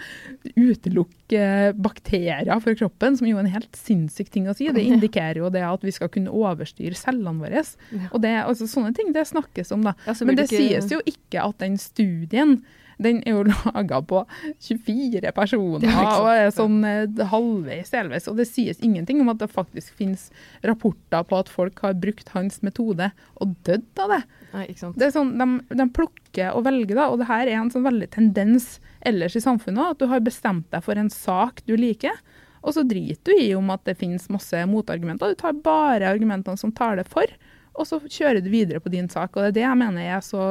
utelukke 0.55 1.43
bakterier 1.77 2.49
fra 2.63 2.75
kroppen, 2.77 3.19
som 3.19 3.29
jo 3.29 3.38
er 3.38 3.45
en 3.45 3.53
helt 3.53 3.77
sinnssyk 3.77 4.31
ting 4.33 4.49
å 4.49 4.57
si. 4.57 4.71
Det 4.73 4.85
indikerer 4.91 5.43
jo 5.43 5.51
det 5.53 5.63
at 5.67 5.85
vi 5.85 5.93
skal 5.95 6.11
kunne 6.13 6.33
overstyre 6.33 6.97
cellene 6.97 7.45
våre. 7.45 7.63
Og 8.11 8.21
det, 8.23 8.35
altså, 8.41 8.69
sånne 8.69 8.95
ting 8.97 9.13
det 9.15 9.27
snakkes 9.29 9.73
om, 9.75 9.85
da. 9.85 9.95
Men 10.25 10.35
det 10.35 10.49
det 10.49 10.57
sies 10.57 10.89
jo 10.91 11.01
ikke 11.05 11.43
at 11.45 11.61
den 11.61 11.77
studien 11.81 12.59
den 13.01 13.21
er 13.25 13.36
jo 13.36 13.44
laga 13.71 14.01
på 14.06 14.24
24 14.62 15.31
personer 15.36 15.88
Ja, 15.88 16.06
og 16.19 16.30
er 16.31 16.51
sånn 16.56 16.81
eh, 16.88 17.24
halvveis, 17.31 17.92
delvis. 17.94 18.30
Og 18.31 18.39
det 18.39 18.48
sies 18.50 18.81
ingenting 18.83 19.21
om 19.24 19.31
at 19.33 19.42
det 19.42 19.51
faktisk 19.51 19.95
finnes 20.00 20.30
rapporter 20.68 21.25
på 21.27 21.39
at 21.42 21.51
folk 21.51 21.81
har 21.86 21.98
brukt 22.01 22.31
hans 22.36 22.62
metode 22.65 23.12
og 23.42 23.56
dødd 23.68 24.03
av 24.06 24.15
det. 24.15 24.21
Nei. 24.51 24.68
Det 25.00 25.07
er 25.07 25.15
sånn, 25.15 25.33
de, 25.39 25.77
de 25.77 25.88
plukker 25.95 26.56
og 26.57 26.65
velger, 26.68 26.98
da, 26.98 27.09
og 27.12 27.21
det 27.21 27.30
her 27.31 27.48
er 27.48 27.59
en 27.59 27.71
sånn 27.74 27.88
veldig 27.88 28.09
tendens 28.13 28.75
ellers 29.07 29.38
i 29.38 29.44
samfunnet. 29.44 29.95
At 29.95 30.01
du 30.01 30.09
har 30.12 30.24
bestemt 30.24 30.69
deg 30.74 30.86
for 30.86 31.00
en 31.00 31.12
sak 31.13 31.63
du 31.69 31.75
liker, 31.80 32.18
og 32.62 32.75
så 32.75 32.83
driter 32.86 33.33
du 33.33 33.42
i 33.42 33.53
om 33.57 33.71
at 33.74 33.83
det 33.88 33.98
finnes 33.98 34.30
masse 34.30 34.59
motargumenter. 34.69 35.33
Du 35.33 35.39
tar 35.39 35.57
bare 35.65 36.12
argumentene 36.12 36.59
som 36.59 36.74
taler 36.75 37.07
for, 37.09 37.25
og 37.74 37.88
så 37.88 37.98
kjører 38.03 38.44
du 38.44 38.51
videre 38.53 38.81
på 38.83 38.92
din 38.94 39.09
sak. 39.09 39.33
Og 39.33 39.42
det 39.42 39.50
er 39.50 39.57
det 39.57 39.65
jeg 39.65 39.80
mener 39.81 40.09
er 40.18 40.25
så 40.25 40.45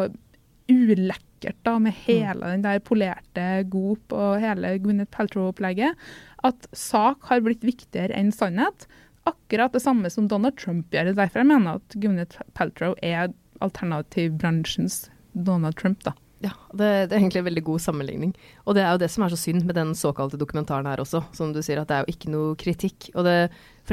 ulekkert 0.71 1.27
da, 1.65 1.77
med 1.79 1.97
hele 2.07 2.53
den 2.53 2.65
der 2.65 2.81
polerte 2.85 3.47
Goop 3.73 4.13
og 4.13 4.41
hele 4.43 4.75
Gwyneth 4.83 5.13
Paltrow-opplegget, 5.17 5.97
at 6.45 6.69
sak 6.77 7.29
har 7.31 7.45
blitt 7.45 7.65
viktigere 7.67 8.17
enn 8.17 8.33
sannhet. 8.35 8.87
Akkurat 9.29 9.73
det 9.73 9.83
samme 9.85 10.11
som 10.13 10.29
Donald 10.29 10.59
Trump 10.61 10.91
gjør. 10.93 11.13
Er 11.13 11.19
Derfor 11.19 11.43
jeg 11.43 11.51
mener 11.51 11.81
at 11.81 11.97
Gwyneth 12.01 12.41
Paltrow 12.57 12.97
er 13.03 13.33
alternativbransjens 13.61 15.09
Donald 15.33 15.77
Trump. 15.77 16.03
da. 16.05 16.15
Ja, 16.41 16.55
det, 16.73 16.87
det 17.11 17.13
er 17.13 17.19
egentlig 17.21 17.43
en 17.43 17.49
veldig 17.51 17.63
god 17.67 17.83
sammenligning. 17.85 18.31
Og 18.65 18.73
det 18.77 18.81
er 18.81 18.95
jo 18.95 19.01
det 19.03 19.11
som 19.13 19.27
er 19.27 19.33
så 19.35 19.37
synd 19.37 19.67
med 19.69 19.77
den 19.77 19.91
såkalte 19.99 20.39
dokumentaren 20.41 20.87
her 20.89 21.03
også, 21.03 21.21
som 21.37 21.51
du 21.53 21.61
sier, 21.61 21.83
at 21.83 21.91
det 21.91 21.99
er 21.99 22.07
jo 22.07 22.15
ikke 22.15 22.31
noe 22.33 22.55
kritikk. 22.57 23.11
Og 23.13 23.27
det, 23.29 23.35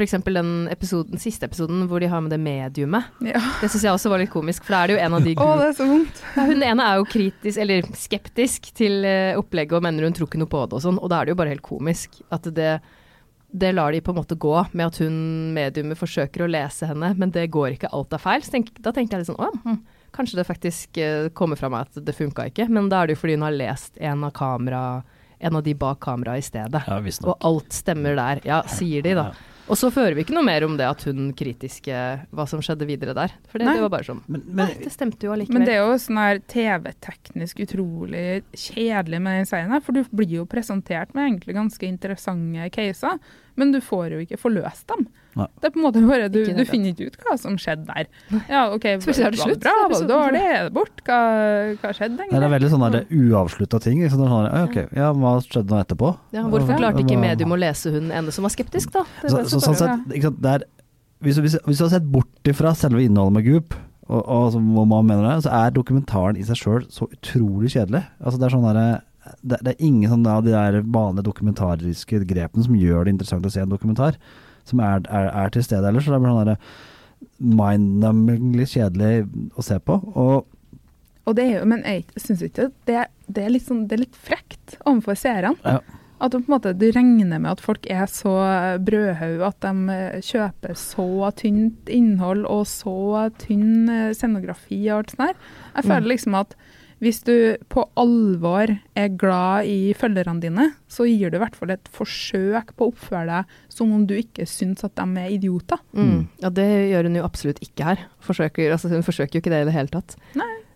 eksempel 0.04 0.38
den, 0.38 0.52
episoden, 0.72 1.20
siste 1.20 1.44
episoden 1.48 1.84
hvor 1.90 2.00
de 2.00 2.08
har 2.08 2.22
med 2.24 2.32
det 2.32 2.38
mediumet, 2.40 3.10
Ja. 3.26 3.42
det 3.60 3.68
syns 3.68 3.84
jeg 3.84 3.92
også 3.92 4.12
var 4.12 4.22
litt 4.22 4.32
komisk, 4.32 4.64
for 4.64 4.76
da 4.76 4.80
er 4.84 4.88
det 4.88 4.96
jo 4.96 5.02
en 5.04 5.16
av 5.18 5.26
de 5.26 5.34
Å, 5.36 5.48
det 5.60 5.66
er 5.68 5.76
så 5.76 5.88
vondt. 5.90 6.22
Hun 6.38 6.62
ene 6.70 6.86
er 6.86 7.02
jo 7.02 7.08
kritisk, 7.12 7.58
eller 7.66 7.90
skeptisk 7.98 8.70
til 8.78 9.04
eh, 9.04 9.34
opplegget 9.36 9.76
og 9.76 9.84
mener 9.84 10.08
hun 10.08 10.16
tror 10.16 10.30
ikke 10.30 10.40
noe 10.40 10.52
på 10.54 10.64
det 10.70 10.78
og 10.80 10.84
sånn, 10.86 11.02
og 11.02 11.12
da 11.12 11.20
er 11.20 11.28
det 11.28 11.34
jo 11.36 11.40
bare 11.42 11.52
helt 11.52 11.66
komisk 11.66 12.20
at 12.32 12.48
det, 12.56 12.78
det 13.52 13.74
lar 13.76 13.92
de 13.92 14.00
på 14.00 14.14
en 14.14 14.20
måte 14.22 14.38
gå 14.40 14.56
med 14.72 14.86
at 14.86 15.02
hun 15.04 15.52
mediumet 15.56 15.98
forsøker 16.00 16.46
å 16.46 16.50
lese 16.52 16.88
henne, 16.88 17.12
men 17.18 17.34
det 17.34 17.50
går 17.52 17.76
ikke, 17.76 17.92
alt 17.92 18.16
er 18.16 18.22
feil. 18.22 18.40
Så 18.46 18.56
tenk, 18.56 18.72
da 18.80 18.94
tenkte 18.96 19.18
jeg 19.18 19.26
litt 19.26 19.32
sånn, 19.34 19.40
å 19.42 19.50
ja, 19.52 19.62
hm, 19.68 19.80
kanskje 20.14 20.40
det 20.40 20.46
faktisk 20.48 20.98
eh, 21.02 21.28
kommer 21.36 21.60
fra 21.60 21.70
meg 21.72 21.88
at 21.88 22.00
det 22.04 22.16
funka 22.16 22.48
ikke, 22.50 22.68
men 22.72 22.90
da 22.92 23.02
er 23.02 23.10
det 23.10 23.18
jo 23.18 23.22
fordi 23.24 23.38
hun 23.38 23.46
har 23.48 23.56
lest 23.56 24.00
en 24.00 24.26
av 24.26 24.34
kamera, 24.36 24.82
en 25.38 25.60
av 25.60 25.62
de 25.66 25.74
bak 25.78 26.00
kamera 26.04 26.38
i 26.38 26.44
stedet. 26.44 26.82
Ja. 26.88 26.98
Og 27.26 27.36
alt 27.46 27.76
stemmer 27.76 28.18
der. 28.18 28.42
Ja, 28.48 28.62
sier 28.70 29.04
de 29.04 29.14
da. 29.18 29.30
Og 29.68 29.76
så 29.76 29.90
fører 29.92 30.16
vi 30.16 30.24
ikke 30.24 30.34
noe 30.36 30.46
mer 30.46 30.64
om 30.64 30.78
det 30.78 30.86
at 30.88 31.02
hun 31.08 31.32
kritiske, 31.36 31.96
hva 32.32 32.46
som 32.48 32.62
skjedde 32.64 32.88
videre 32.88 33.14
der. 33.16 33.34
For 33.52 33.60
det, 33.60 33.68
det 33.68 33.82
var 33.84 33.92
bare 33.92 34.06
sånn, 34.06 34.22
Men, 34.26 34.44
nei, 34.48 34.70
men 34.72 34.86
det 34.86 34.92
stemte 34.94 35.28
jo 35.28 35.34
allikevel. 35.34 35.58
Men 35.58 35.68
det 35.68 35.74
er 35.74 35.82
jo 35.84 35.98
sånn 36.00 36.20
her 36.22 36.40
TV-teknisk 36.48 37.60
utrolig 37.66 38.24
kjedelig 38.56 39.20
med 39.24 39.42
den 39.42 39.50
serien 39.50 39.74
her, 39.76 39.84
for 39.84 39.96
du 39.96 40.08
blir 40.08 40.38
jo 40.40 40.46
presentert 40.48 41.12
med 41.16 41.28
egentlig 41.28 41.58
ganske 41.58 41.90
interessante 41.90 42.70
caser, 42.74 43.20
men 43.58 43.72
du 43.74 43.80
får 43.84 44.14
jo 44.14 44.20
ikke 44.22 44.38
forløst 44.40 44.86
dem. 44.90 45.06
Nei. 45.38 45.46
Det 45.60 45.68
er 45.68 45.72
på 45.74 45.78
en 45.78 45.84
måte 45.84 46.00
bare, 46.02 46.28
Du, 46.32 46.38
Ikke 46.42 46.56
du 46.56 46.64
finner 46.66 46.94
ikke 46.94 47.10
ut 47.12 47.18
hva 47.22 47.34
som 47.38 47.58
skjedde 47.60 47.86
der. 47.86 48.08
Ja, 48.50 48.62
ok, 48.74 48.86
var 49.04 49.34
det 49.34 49.40
slutt, 49.42 49.60
bra, 49.62 49.74
var 49.84 49.94
det 49.94 50.08
dårlig, 50.10 50.42
er 50.54 50.68
det 50.68 50.74
bort? 50.74 51.02
Hva, 51.06 51.18
hva 51.82 51.92
skjedde 51.94 52.28
det 52.30 52.40
er 52.40 52.54
veldig 52.54 52.70
sånn 52.72 52.86
der 52.94 53.04
uavslutta 53.18 53.82
ting. 53.84 54.00
Er 54.02 54.14
sånn, 54.14 54.24
der, 54.24 54.48
ok, 54.64 54.78
ja, 54.98 55.10
hva 55.14 55.34
skjedde 55.44 55.74
nå 55.74 55.82
etterpå? 55.84 56.14
Ja, 56.36 56.46
hvorfor 56.50 56.80
klarte 56.80 57.04
ikke 57.04 57.20
medium 57.20 57.54
å 57.54 57.60
lese 57.60 57.92
hun 57.94 58.10
ene 58.14 58.34
som 58.34 58.46
var 58.48 58.54
skeptisk, 58.54 58.94
da? 58.96 59.04
Det 59.22 59.34
Så, 59.34 59.44
så, 59.44 59.58
så 59.58 59.64
sånn 59.68 59.78
sett, 59.82 60.08
ikke 60.14 60.30
sant, 60.30 60.40
det 60.44 60.56
er, 60.56 60.66
hvis, 61.26 61.38
hvis, 61.42 61.58
hvis 61.66 61.80
du 61.82 61.86
har 61.86 61.92
sett 61.96 62.10
bort 62.14 62.50
ifra 62.50 62.74
selve 62.78 63.02
innholdet 63.04 63.38
med 63.38 63.46
Goop, 63.48 63.78
og, 64.08 64.22
og 64.24 64.52
som 64.54 64.70
hva 64.72 64.86
man 64.88 65.08
mener 65.08 65.26
det, 65.28 65.44
så 65.44 65.52
er 65.52 65.74
dokumentaren 65.76 66.38
i 66.40 66.46
seg 66.48 66.56
sjøl 66.56 66.86
så 66.92 67.08
utrolig 67.12 67.74
kjedelig. 67.74 68.06
Altså 68.22 68.40
det 68.40 68.46
er 68.48 68.54
sånn 68.54 68.64
derre 68.64 68.86
det, 69.42 69.58
det 69.64 69.74
er 69.74 69.84
ingen 69.86 70.10
sånn 70.10 70.26
av 70.30 70.44
de 70.46 70.52
der 70.54 70.80
vanlige 70.84 71.26
dokumentariske 71.28 72.22
grepene 72.28 72.64
som 72.66 72.76
gjør 72.78 73.04
det 73.08 73.14
interessant 73.16 73.46
å 73.46 73.52
se 73.52 73.60
en 73.64 73.72
dokumentar, 73.72 74.18
som 74.68 74.80
er, 74.84 75.02
er, 75.08 75.28
er 75.44 75.50
til 75.54 75.64
stede 75.66 75.88
ellers. 75.88 76.04
Så 76.08 76.14
det 76.14 76.20
blir 76.24 76.34
sånn 76.36 76.56
mind-numbingly 77.58 78.66
kjedelig 78.68 79.26
å 79.58 79.64
se 79.64 79.78
på. 79.82 79.98
Og 80.14 80.46
Og 81.28 81.34
det 81.36 81.44
er 81.44 81.58
jo, 81.58 81.64
men 81.68 81.82
jeg 81.84 82.06
syns 82.16 82.40
ikke 82.46 82.70
det, 82.88 83.02
det, 83.28 83.42
er 83.44 83.50
litt 83.52 83.66
sånn, 83.66 83.82
det 83.88 83.98
er 83.98 84.04
litt 84.06 84.16
frekt 84.16 84.78
overfor 84.88 85.18
seerne. 85.18 85.58
Ja. 85.64 85.80
At 86.18 86.32
du 86.32 86.38
på 86.40 86.48
en 86.48 86.54
måte 86.56 86.72
du 86.74 86.86
regner 86.90 87.38
med 87.38 87.50
at 87.52 87.60
folk 87.62 87.84
er 87.92 88.08
så 88.10 88.32
brødhaug 88.82 89.44
at 89.46 89.60
de 89.62 89.92
eh, 89.94 90.16
kjøper 90.24 90.72
så 90.80 91.28
tynt 91.38 91.92
innhold 91.94 92.42
og 92.48 92.64
så 92.66 93.28
tynn 93.38 93.86
eh, 93.92 94.08
scenografi 94.16 94.80
og 94.88 94.96
alt 95.02 95.12
sånt 95.14 95.22
der. 95.28 95.36
Jeg 95.76 95.84
Mm. 95.84 95.90
føler 95.92 96.08
liksom 96.14 96.34
at 96.40 96.56
hvis 97.02 97.20
du 97.26 97.32
på 97.70 97.84
alvor 97.98 98.72
er 98.98 99.12
glad 99.20 99.68
i 99.70 99.94
følgerne 99.96 100.42
dine, 100.42 100.68
så 100.90 101.06
gir 101.06 101.30
du 101.30 101.38
i 101.38 101.42
hvert 101.42 101.58
fall 101.58 101.72
et 101.74 101.90
forsøk 101.94 102.74
på 102.74 102.88
å 102.88 102.92
oppføre 102.92 103.26
deg 103.28 103.58
som 103.72 103.92
om 103.94 104.06
du 104.08 104.16
ikke 104.18 104.46
syns 104.50 104.82
at 104.86 104.96
de 104.98 105.06
er 105.22 105.34
idioter. 105.36 105.82
Mm. 105.94 106.26
Ja, 106.42 106.50
det 106.54 106.68
gjør 106.92 107.10
hun 107.10 107.20
jo 107.20 107.26
absolutt 107.28 107.62
ikke 107.64 107.92
her. 107.92 108.06
Forsøker, 108.24 108.72
altså, 108.74 108.90
hun 108.92 109.06
forsøker 109.06 109.38
jo 109.38 109.44
ikke 109.44 109.54
det 109.54 109.62
i 109.62 109.68
det 109.70 109.76
hele 109.76 109.94
tatt. 109.94 110.18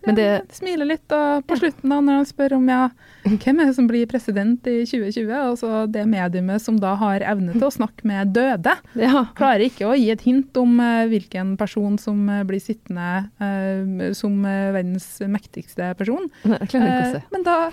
Men 0.05 0.15
det- 0.15 0.23
Ja, 0.23 0.39
smiler 0.51 0.85
litt 0.85 1.07
da, 1.07 1.41
på 1.41 1.55
slutten 1.55 1.89
da, 1.89 1.99
når 2.01 2.17
han 2.19 2.25
spør 2.27 2.55
om 2.57 2.67
ja, 2.67 2.89
hvem 3.23 3.59
er 3.61 3.65
det 3.69 3.75
som 3.77 3.87
blir 3.87 4.05
president 4.11 4.67
i 4.67 4.83
2020, 4.85 5.31
altså 5.31 5.89
det 5.91 6.03
mediumet 6.11 6.61
som 6.61 6.75
da 6.79 6.95
har 6.99 7.23
evne 7.23 7.53
til 7.55 7.63
å 7.69 7.71
snakke 7.71 8.03
med 8.03 8.33
døde, 8.35 8.75
Ja. 8.99 9.25
klarer 9.35 9.63
ikke 9.69 9.87
å 9.87 9.95
gi 9.97 10.09
et 10.11 10.21
hint 10.21 10.55
om 10.59 10.79
uh, 10.79 11.05
hvilken 11.07 11.55
person 11.57 11.97
som 11.97 12.27
uh, 12.29 12.43
blir 12.43 12.59
sittende 12.59 13.29
uh, 13.39 14.11
som 14.13 14.43
verdens 14.43 15.19
mektigste 15.23 15.93
person. 15.97 16.29
Nei, 16.43 16.59
men 17.31 17.43
da 17.47 17.71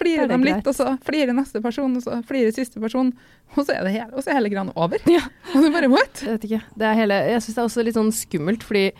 flirer 0.00 0.24
er 0.30 0.32
de 0.32 0.40
litt, 0.48 0.66
og 0.66 0.74
så 0.74 0.94
flirer 1.04 1.36
neste 1.36 1.60
person, 1.60 1.96
og 1.96 2.02
så 2.02 2.22
flirer 2.24 2.56
siste 2.56 2.80
person, 2.80 3.12
og 3.56 3.66
så 3.66 3.74
er, 3.76 3.84
det 3.84 3.92
hele, 3.98 4.12
og 4.14 4.24
så 4.24 4.30
er 4.32 4.40
hele 4.40 4.48
greia 4.52 4.72
over. 4.74 4.98
Ja. 5.10 5.26
Og 5.54 5.64
du 5.66 5.70
bare 5.74 5.90
what? 5.92 6.22
Jeg 6.24 6.38
vet 6.38 6.48
ikke. 6.48 6.62
Det 6.78 6.86
er 6.88 6.94
hele, 7.04 7.20
jeg 7.34 7.42
syns 7.44 7.54
det 7.58 7.60
er 7.60 7.68
også 7.68 7.84
litt 7.84 7.98
sånn 8.00 8.12
skummelt, 8.16 8.64
fordi 8.64 8.92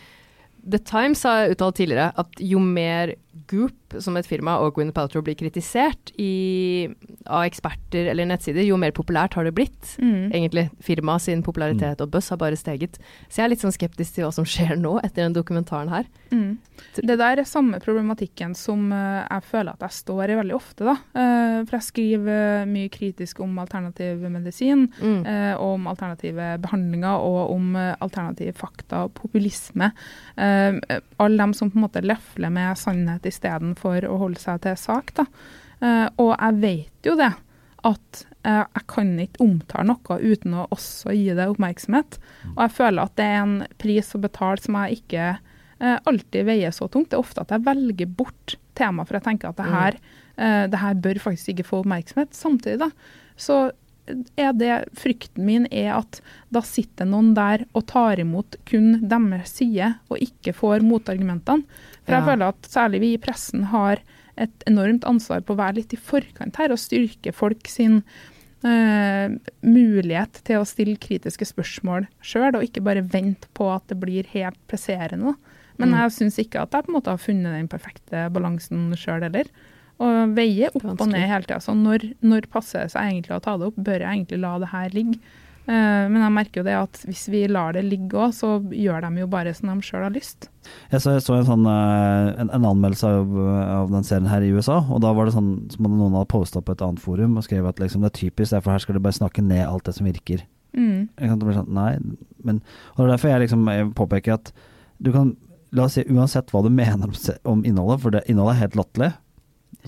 The 0.64 0.78
Times 0.78 1.22
har 1.24 1.52
uttalt 1.52 1.78
tidligere 1.80 2.10
at 2.20 2.40
jo 2.40 2.60
mer 2.62 3.14
Goop 3.50 3.94
som 4.02 4.16
et 4.18 4.26
firma 4.26 4.56
og 4.62 4.74
Gwyneth 4.76 4.94
Paltrow 4.96 5.22
blir 5.22 5.36
kritisert 5.38 6.10
i, 6.18 6.88
av 7.26 7.44
eksperter 7.46 8.08
eller 8.10 8.26
nettsider, 8.30 8.62
jo 8.66 8.76
mer 8.80 8.90
populært 8.94 9.34
har 9.38 9.46
det 9.46 9.52
blitt. 9.54 9.92
Mm. 10.02 10.30
Egentlig 10.34 10.64
Firmaet 10.82 11.22
sin 11.26 11.42
popularitet 11.46 12.00
og 12.02 12.10
buzz 12.14 12.30
har 12.30 12.40
bare 12.42 12.58
steget. 12.58 12.98
Så 13.28 13.40
jeg 13.40 13.44
er 13.46 13.52
litt 13.54 13.62
sånn 13.62 13.74
skeptisk 13.74 14.16
til 14.16 14.26
hva 14.26 14.32
som 14.34 14.46
skjer 14.46 14.74
nå 14.78 14.96
etter 15.04 15.22
den 15.28 15.34
dokumentaren 15.36 15.90
her. 15.92 16.08
Mm. 16.34 16.58
Det 16.96 17.16
der 17.20 17.42
er 17.42 17.46
samme 17.48 17.78
problematikken 17.82 18.54
som 18.56 18.86
eh, 18.94 19.22
jeg 19.26 19.46
føler 19.50 19.74
at 19.76 19.82
jeg 19.84 19.96
står 20.00 20.32
i 20.32 20.38
veldig 20.40 20.56
ofte. 20.56 20.86
da. 20.86 20.96
Eh, 21.14 21.56
for 21.68 21.76
jeg 21.78 21.86
skriver 21.90 22.42
eh, 22.62 22.68
mye 22.70 22.90
kritisk 22.94 23.42
om 23.44 23.58
alternativ 23.62 24.22
medisin, 24.30 24.88
Mm. 25.00 25.22
eh, 25.26 25.54
og 25.56 25.74
om 25.76 25.86
alternative 25.90 26.56
behandlinger 26.62 27.20
og 27.24 27.50
om 27.54 27.74
alternative 27.76 28.54
fakta 28.56 29.04
og 29.06 29.14
populisme. 29.18 29.90
Eh, 30.36 30.78
alle 31.20 31.36
dem 31.42 31.52
som 31.56 31.70
på 31.70 31.78
en 31.78 31.84
måte 31.86 32.02
løfler 32.04 32.50
med 32.52 32.78
sannhet 32.80 33.19
istedenfor 33.28 34.06
å 34.08 34.18
holde 34.20 34.40
seg 34.40 34.62
til 34.64 34.76
sak. 34.80 35.14
da. 35.18 35.26
Eh, 35.80 36.08
og 36.20 36.34
jeg 36.36 36.60
vet 36.62 37.08
jo 37.08 37.16
det, 37.18 37.32
at 37.88 38.24
eh, 38.44 38.64
jeg 38.64 38.86
kan 38.90 39.12
ikke 39.22 39.44
omtale 39.44 39.86
noe 39.92 40.18
uten 40.20 40.56
å 40.56 40.66
også 40.74 41.14
gi 41.16 41.30
det 41.36 41.48
oppmerksomhet. 41.52 42.18
Og 42.54 42.64
jeg 42.64 42.76
føler 42.76 43.04
at 43.04 43.16
det 43.20 43.28
er 43.28 43.38
en 43.44 43.56
pris 43.80 44.14
å 44.16 44.22
betale 44.22 44.60
som 44.64 44.76
jeg 44.82 45.00
ikke 45.00 45.28
eh, 45.30 45.96
alltid 45.96 46.48
veier 46.48 46.74
så 46.76 46.88
tungt. 46.88 47.10
Det 47.12 47.18
er 47.18 47.24
ofte 47.24 47.44
at 47.44 47.54
jeg 47.54 47.66
velger 47.66 48.12
bort 48.20 48.56
tema, 48.78 49.06
for 49.06 49.18
jeg 49.18 49.28
tenker 49.28 49.50
at 49.50 49.60
det 49.60 49.68
her, 49.70 49.98
eh, 50.36 50.64
det 50.72 50.82
her 50.82 51.00
bør 51.06 51.22
faktisk 51.28 51.54
ikke 51.54 51.68
få 51.70 51.82
oppmerksomhet. 51.84 52.36
Samtidig 52.36 52.80
da, 52.84 52.90
så 53.40 53.62
er 54.36 54.52
det 54.56 54.76
frykten 54.98 55.44
min 55.46 55.66
er 55.70 55.92
at 55.98 56.20
da 56.52 56.60
sitter 56.66 57.08
noen 57.08 57.32
der 57.34 57.64
og 57.74 57.86
tar 57.86 58.20
imot 58.22 58.56
kun 58.68 59.00
deres 59.08 59.54
side, 59.60 59.94
og 60.10 60.18
ikke 60.18 60.54
får 60.56 60.80
motargumentene. 60.86 61.64
For 62.04 62.12
jeg 62.16 62.22
Ja. 62.22 62.26
føler 62.30 62.48
at 62.48 62.62
særlig 62.62 63.00
vi 63.00 63.12
i 63.14 63.18
pressen 63.22 63.64
har 63.72 63.98
et 64.38 64.64
enormt 64.66 65.04
ansvar 65.04 65.40
på 65.42 65.54
å 65.54 65.60
være 65.60 65.74
litt 65.82 65.92
i 65.92 65.96
forkant 65.96 66.56
her, 66.56 66.70
og 66.72 66.78
styrke 66.78 67.32
folk 67.34 67.66
sin 67.68 68.02
Uh, 68.60 69.38
mulighet 69.64 70.42
til 70.44 70.58
å 70.60 70.66
stille 70.68 70.98
kritiske 71.00 71.46
spørsmål 71.48 72.04
sjøl, 72.20 72.58
og 72.58 72.62
ikke 72.66 72.82
bare 72.84 73.00
vente 73.00 73.48
på 73.56 73.70
at 73.72 73.86
det 73.88 73.96
blir 74.02 74.26
helt 74.34 74.58
presserende. 74.68 75.32
Men 75.78 75.88
Mm. 75.88 75.96
jeg 75.96 76.10
syns 76.12 76.36
ikke 76.38 76.60
at 76.60 76.70
jeg 76.70 76.84
på 76.84 76.88
en 76.92 76.94
måte 77.00 77.08
har 77.08 77.16
funnet 77.16 77.56
den 77.56 77.68
perfekte 77.68 78.30
balansen 78.30 78.92
sjøl 79.00 79.22
heller. 79.22 79.44
Og 80.00 80.32
veie 80.36 80.70
opp 80.72 80.86
og 80.94 81.06
ned 81.10 81.28
hele 81.28 81.44
tida. 81.44 81.60
Så 81.60 81.74
når, 81.76 82.10
når 82.24 82.48
passer 82.52 82.86
det 82.86 82.94
seg 82.94 83.10
egentlig 83.10 83.36
å 83.36 83.44
ta 83.44 83.58
det 83.60 83.68
opp? 83.68 83.78
Bør 83.78 84.00
jeg 84.00 84.08
egentlig 84.08 84.40
la 84.40 84.56
det 84.62 84.72
her 84.72 84.96
ligge? 84.96 85.20
Uh, 85.70 86.08
men 86.10 86.22
jeg 86.24 86.34
merker 86.34 86.62
jo 86.62 86.66
det 86.66 86.72
at 86.74 87.02
hvis 87.04 87.26
vi 87.30 87.42
lar 87.46 87.76
det 87.76 87.84
ligge 87.86 88.16
òg, 88.18 88.32
så 88.34 88.56
gjør 88.74 89.04
de 89.04 89.20
jo 89.20 89.26
bare 89.30 89.52
som 89.54 89.68
de 89.70 89.84
sjøl 89.86 90.06
har 90.06 90.14
lyst. 90.14 90.48
Jeg 90.90 91.02
så, 91.04 91.12
jeg 91.14 91.22
så 91.22 91.36
en, 91.36 91.46
sånn, 91.46 91.66
eh, 91.68 92.30
en, 92.42 92.50
en 92.56 92.66
anmeldelse 92.72 93.06
av, 93.06 93.36
av 93.76 93.92
den 93.92 94.06
serien 94.06 94.28
her 94.28 94.42
i 94.44 94.50
USA, 94.50 94.80
og 94.82 95.02
da 95.04 95.12
var 95.16 95.28
det 95.28 95.34
sånn 95.36 95.52
som 95.72 95.86
om 95.86 95.94
noen 95.94 96.16
hadde 96.18 96.30
posta 96.32 96.62
på 96.64 96.74
et 96.74 96.82
annet 96.84 97.02
forum 97.04 97.38
og 97.38 97.46
skrev 97.46 97.68
at 97.70 97.78
liksom, 97.82 98.02
det 98.02 98.10
er 98.10 98.18
typisk, 98.18 98.50
derfor 98.56 98.74
her 98.74 98.82
skal 98.82 98.98
du 98.98 99.02
bare 99.04 99.16
snakke 99.20 99.44
ned 99.46 99.62
alt 99.66 99.86
det 99.86 99.94
som 99.96 100.08
virker. 100.08 100.42
Mm. 100.74 101.06
Jeg 101.06 101.30
kan 101.30 101.38
bli 101.44 101.54
sånn, 101.54 101.70
nei, 101.74 101.92
men 102.46 102.60
Og 102.94 103.00
det 103.00 103.06
er 103.06 103.14
derfor 103.14 103.32
jeg 103.32 103.42
liksom 103.42 103.70
jeg 103.70 103.88
påpeker 103.98 104.36
at 104.38 104.52
du 105.02 105.10
kan 105.14 105.32
La 105.70 105.84
oss 105.86 105.94
si 105.94 106.02
uansett 106.10 106.48
hva 106.50 106.64
du 106.66 106.70
mener 106.80 107.06
om, 107.06 107.12
om 107.46 107.60
innholdet, 107.62 108.02
for 108.02 108.14
det 108.14 108.24
innholdet 108.26 108.56
er 108.56 108.62
helt 108.64 108.78
latterlig. 108.80 109.12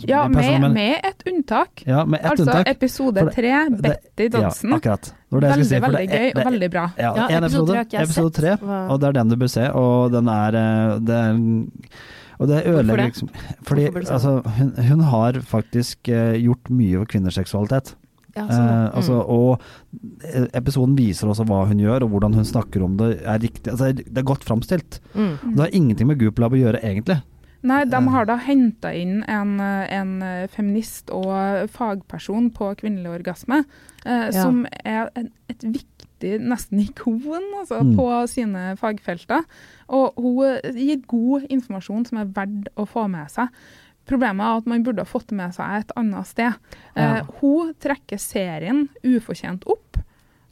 Ja, 0.08 0.28
med, 0.28 0.70
med 0.72 1.04
et 1.04 1.22
unntak. 1.28 1.82
ja, 1.86 2.04
med 2.04 2.20
et 2.20 2.30
altså 2.30 2.46
unntak. 2.46 2.68
episode 2.68 3.26
tre, 3.34 3.52
Betty 3.70 4.28
Dodson. 4.32 4.70
Ja, 4.70 4.76
akkurat. 4.76 5.12
Det 5.32 5.40
det 5.40 5.50
veldig, 5.50 5.66
si, 5.68 5.78
veldig 5.80 6.00
det 6.08 6.18
gøy 6.18 6.26
og 6.30 6.34
det 6.40 6.46
veldig 6.48 6.70
bra. 6.72 6.86
Ja, 6.98 7.12
Ja, 7.16 7.28
episode 7.38 7.84
episode, 7.92 8.32
tre 8.36 8.56
og 8.62 9.00
det 9.00 9.08
er 9.08 9.12
den 9.20 9.32
du 9.32 9.36
bør 9.36 9.52
se, 9.52 9.68
og 9.72 10.12
den 10.12 10.28
er 10.32 10.58
eh, 10.60 10.98
det 11.00 11.16
er 11.22 11.40
og 12.42 12.48
det 12.48 12.62
ødelegger 12.66 13.04
liksom 13.06 13.28
Fordi 13.62 13.84
altså, 14.02 14.40
hun, 14.58 14.72
hun 14.88 15.00
har 15.12 15.38
faktisk 15.46 16.08
eh, 16.08 16.40
gjort 16.42 16.70
mye 16.70 16.98
for 16.98 17.12
kvinners 17.12 17.38
seksualitet. 17.38 17.94
Ja, 18.32 18.46
Eh, 18.46 18.48
sånn, 18.48 18.68
ja. 18.68 18.90
altså, 18.96 19.18
og 19.28 19.60
eh, 20.24 20.46
episoden 20.56 20.96
viser 20.96 21.28
også 21.28 21.44
hva 21.44 21.66
hun 21.68 21.82
gjør, 21.82 22.06
og 22.06 22.14
hvordan 22.14 22.34
hun 22.38 22.46
snakker 22.48 22.82
om 22.82 22.96
det 22.96 23.10
er 23.28 23.42
riktig. 23.42 23.68
Altså, 23.74 23.90
det 23.92 24.16
er 24.18 24.24
godt 24.24 24.46
framstilt. 24.48 25.00
mm. 25.12 25.52
Det 25.52 25.60
har 25.60 25.74
ingenting 25.76 26.08
med 26.08 26.18
Goop 26.18 26.40
Lab 26.40 26.56
å 26.56 26.60
gjøre, 26.62 26.80
egentlig. 26.80 27.18
Nei, 27.62 27.84
de 27.86 28.00
har 28.10 28.26
da 28.26 28.36
henta 28.42 28.90
inn 28.98 29.20
en, 29.30 29.60
en 29.60 30.14
feminist 30.50 31.10
og 31.14 31.68
fagperson 31.70 32.50
på 32.56 32.72
kvinnelig 32.80 33.12
orgasme, 33.20 33.60
eh, 34.04 34.28
Ja. 34.32 34.42
som 34.42 34.64
er 34.84 35.10
en, 35.14 35.30
et 35.48 35.62
viktig 35.62 36.40
nesten 36.42 36.80
ikon 36.82 37.20
altså, 37.60 37.80
Mm. 37.82 37.94
på 37.96 38.08
sine 38.28 38.76
fagfelter. 38.78 39.44
Og 39.88 40.14
hun 40.18 40.60
gir 40.74 41.00
god 41.06 41.46
informasjon 41.50 42.06
som 42.06 42.18
er 42.18 42.24
verdt 42.34 42.68
å 42.76 42.86
få 42.86 43.08
med 43.10 43.30
seg. 43.30 43.48
Problemet 44.06 44.42
er 44.42 44.56
at 44.58 44.66
man 44.66 44.82
burde 44.82 44.98
ha 44.98 45.04
fått 45.06 45.30
med 45.30 45.54
seg 45.54 45.80
et 45.80 45.92
annet 45.96 46.26
sted. 46.26 46.54
Ja. 46.96 47.16
Eh, 47.18 47.22
hun 47.40 47.74
trekker 47.74 48.18
serien 48.18 48.88
ufortjent 49.04 49.62
opp, 49.70 49.98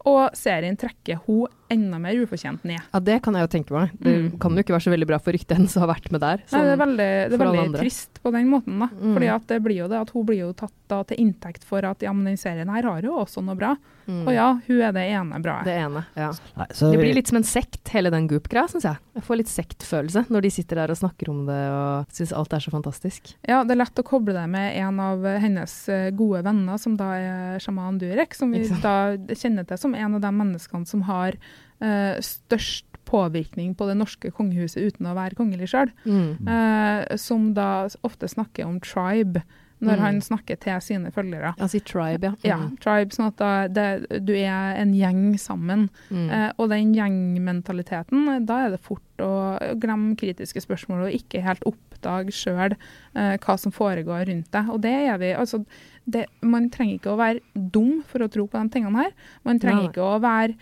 og 0.07 0.31
serien 0.38 0.76
trekker 0.79 1.19
hun 1.26 1.47
enda 1.70 1.98
mer 2.02 2.18
ufortjent 2.24 2.64
ned. 2.66 2.80
Ja, 2.92 3.00
det 3.00 3.20
kan 3.22 3.34
jeg 3.38 3.46
jo 3.46 3.52
tenke 3.58 3.70
meg. 3.76 3.92
Det 4.00 4.14
Mm. 4.20 4.38
kan 4.40 4.52
jo 4.56 4.62
ikke 4.64 4.74
være 4.74 4.84
så 4.88 4.90
veldig 4.94 5.06
bra 5.06 5.18
for 5.18 5.32
ryktet 5.32 5.56
hennes 5.56 5.76
å 5.76 5.80
ha 5.80 5.86
vært 5.94 6.10
med 6.12 6.20
der. 6.20 6.42
Nei, 6.52 6.62
det 6.66 6.72
er 6.74 6.82
veldig, 6.84 7.10
det 7.30 7.38
er 7.40 7.44
veldig 7.46 7.78
trist 7.78 8.20
på 8.22 8.32
den 8.34 8.48
måten. 8.50 8.78
da. 8.80 8.88
Mm. 8.90 9.14
Fordi 9.14 9.28
at 9.34 9.46
det 9.46 9.62
blir 9.62 9.76
jo 9.84 9.88
det 9.88 10.00
at 10.00 10.10
Hun 10.10 10.26
blir 10.26 10.38
jo 10.42 10.52
tatt 10.52 10.72
da 10.90 11.02
til 11.04 11.16
inntekt 11.22 11.62
for 11.62 11.84
at 11.86 12.00
ja, 12.02 12.12
men 12.12 12.24
den 12.24 12.36
serien 12.36 12.68
her 12.68 12.82
har 12.82 13.00
jo 13.02 13.14
også 13.22 13.42
noe 13.44 13.54
bra. 13.54 13.76
Mm. 14.10 14.26
Og 14.26 14.34
ja, 14.34 14.46
hun 14.66 14.80
er 14.82 14.92
det 14.92 15.04
ene 15.12 15.38
bra. 15.40 15.60
Det 15.62 15.70
ene, 15.78 16.04
ja. 16.16 16.32
Nei, 16.56 16.66
så, 16.74 16.90
Det 16.90 16.98
blir 16.98 17.14
litt 17.14 17.28
som 17.28 17.36
en 17.38 17.44
sekt, 17.46 17.86
hele 17.94 18.10
den 18.10 18.26
Goop-greia, 18.26 18.66
syns 18.66 18.82
jeg. 18.82 18.98
Jeg 19.14 19.22
får 19.22 19.36
litt 19.38 19.46
sektfølelse 19.52 20.24
når 20.28 20.42
de 20.42 20.50
sitter 20.50 20.80
der 20.80 20.90
og 20.90 20.98
snakker 20.98 21.28
om 21.30 21.44
det 21.46 21.60
og 21.70 22.06
syns 22.10 22.32
alt 22.34 22.52
er 22.52 22.58
så 22.58 22.72
fantastisk. 22.74 23.34
Ja, 23.46 23.62
Det 23.62 23.70
er 23.76 23.84
lett 23.84 23.94
å 24.02 24.02
koble 24.02 24.34
det 24.34 24.48
med 24.50 24.74
en 24.82 24.98
av 24.98 25.22
hennes 25.22 25.88
eh, 25.88 26.10
gode 26.10 26.42
venner, 26.42 26.76
som 26.82 26.96
da 26.96 27.12
er 27.14 27.58
sjaman 27.62 28.00
Durek, 28.00 28.34
som 28.34 28.50
vi 28.50 28.66
da 28.82 29.14
kjenner 29.30 29.64
til 29.68 29.78
som 29.78 29.94
en 29.94 30.14
av 30.16 30.20
de 30.20 30.32
menneskene 30.34 30.86
som 30.88 31.02
har 31.02 31.34
eh, 31.81 32.21
størst 32.25 32.87
påvirkning 33.11 33.75
på 33.75 33.88
det 33.88 33.97
norske 33.99 34.31
kongehuset 34.31 34.93
uten 34.93 35.09
å 35.11 35.17
være 35.17 35.35
kongelig 35.38 35.73
sjøl. 35.73 35.90
Mm. 36.05 36.47
Uh, 36.47 37.17
som 37.19 37.50
da 37.57 37.88
ofte 38.07 38.29
snakker 38.31 38.69
om 38.69 38.79
tribe 38.85 39.43
når 39.81 39.97
Mm. 39.97 40.00
han 40.05 40.21
snakker 40.21 40.59
til 40.61 40.81
sine 40.85 41.11
følgere. 41.11 41.55
Han 41.59 41.69
sier 41.69 41.81
tribe, 41.81 42.23
ja. 42.23 42.35
Ja, 42.45 42.57
Mm. 42.59 42.76
tribe, 42.79 43.11
sånn 43.17 43.29
at 43.29 43.37
da, 43.37 43.67
det, 43.67 44.25
du 44.26 44.35
er 44.35 44.76
en 44.76 44.93
gjeng 44.93 45.38
sammen. 45.38 45.88
Mm. 46.11 46.31
Eh, 46.31 46.52
og 46.59 46.69
den 46.69 46.95
gjengmentaliteten, 46.95 48.45
da 48.47 48.67
er 48.67 48.71
det 48.71 48.81
fort 48.81 49.00
å 49.19 49.59
glemme 49.81 50.17
kritiske 50.17 50.61
spørsmål 50.61 51.07
og 51.07 51.17
ikke 51.17 51.43
helt 51.43 51.64
oppdage 51.64 52.33
sjøl 52.33 52.76
uh, 53.17 53.37
hva 53.38 53.57
som 53.59 53.73
foregår 53.73 54.29
rundt 54.29 54.50
deg. 54.52 54.69
Og 54.69 54.81
det 54.83 54.93
er 54.93 55.17
vi. 55.19 55.33
Altså, 55.33 55.64
det, 56.07 56.26
man 56.43 56.69
trenger 56.71 56.99
ikke 56.99 57.14
å 57.14 57.21
være 57.21 57.40
dum 57.55 58.02
for 58.07 58.21
å 58.21 58.31
tro 58.31 58.47
på 58.47 58.61
de 58.61 58.69
tingene 58.69 59.07
her. 59.07 59.12
Man 59.45 59.59
trenger 59.59 59.85
ja. 59.85 59.88
ikke 59.88 60.05
å 60.05 60.21
være 60.21 60.57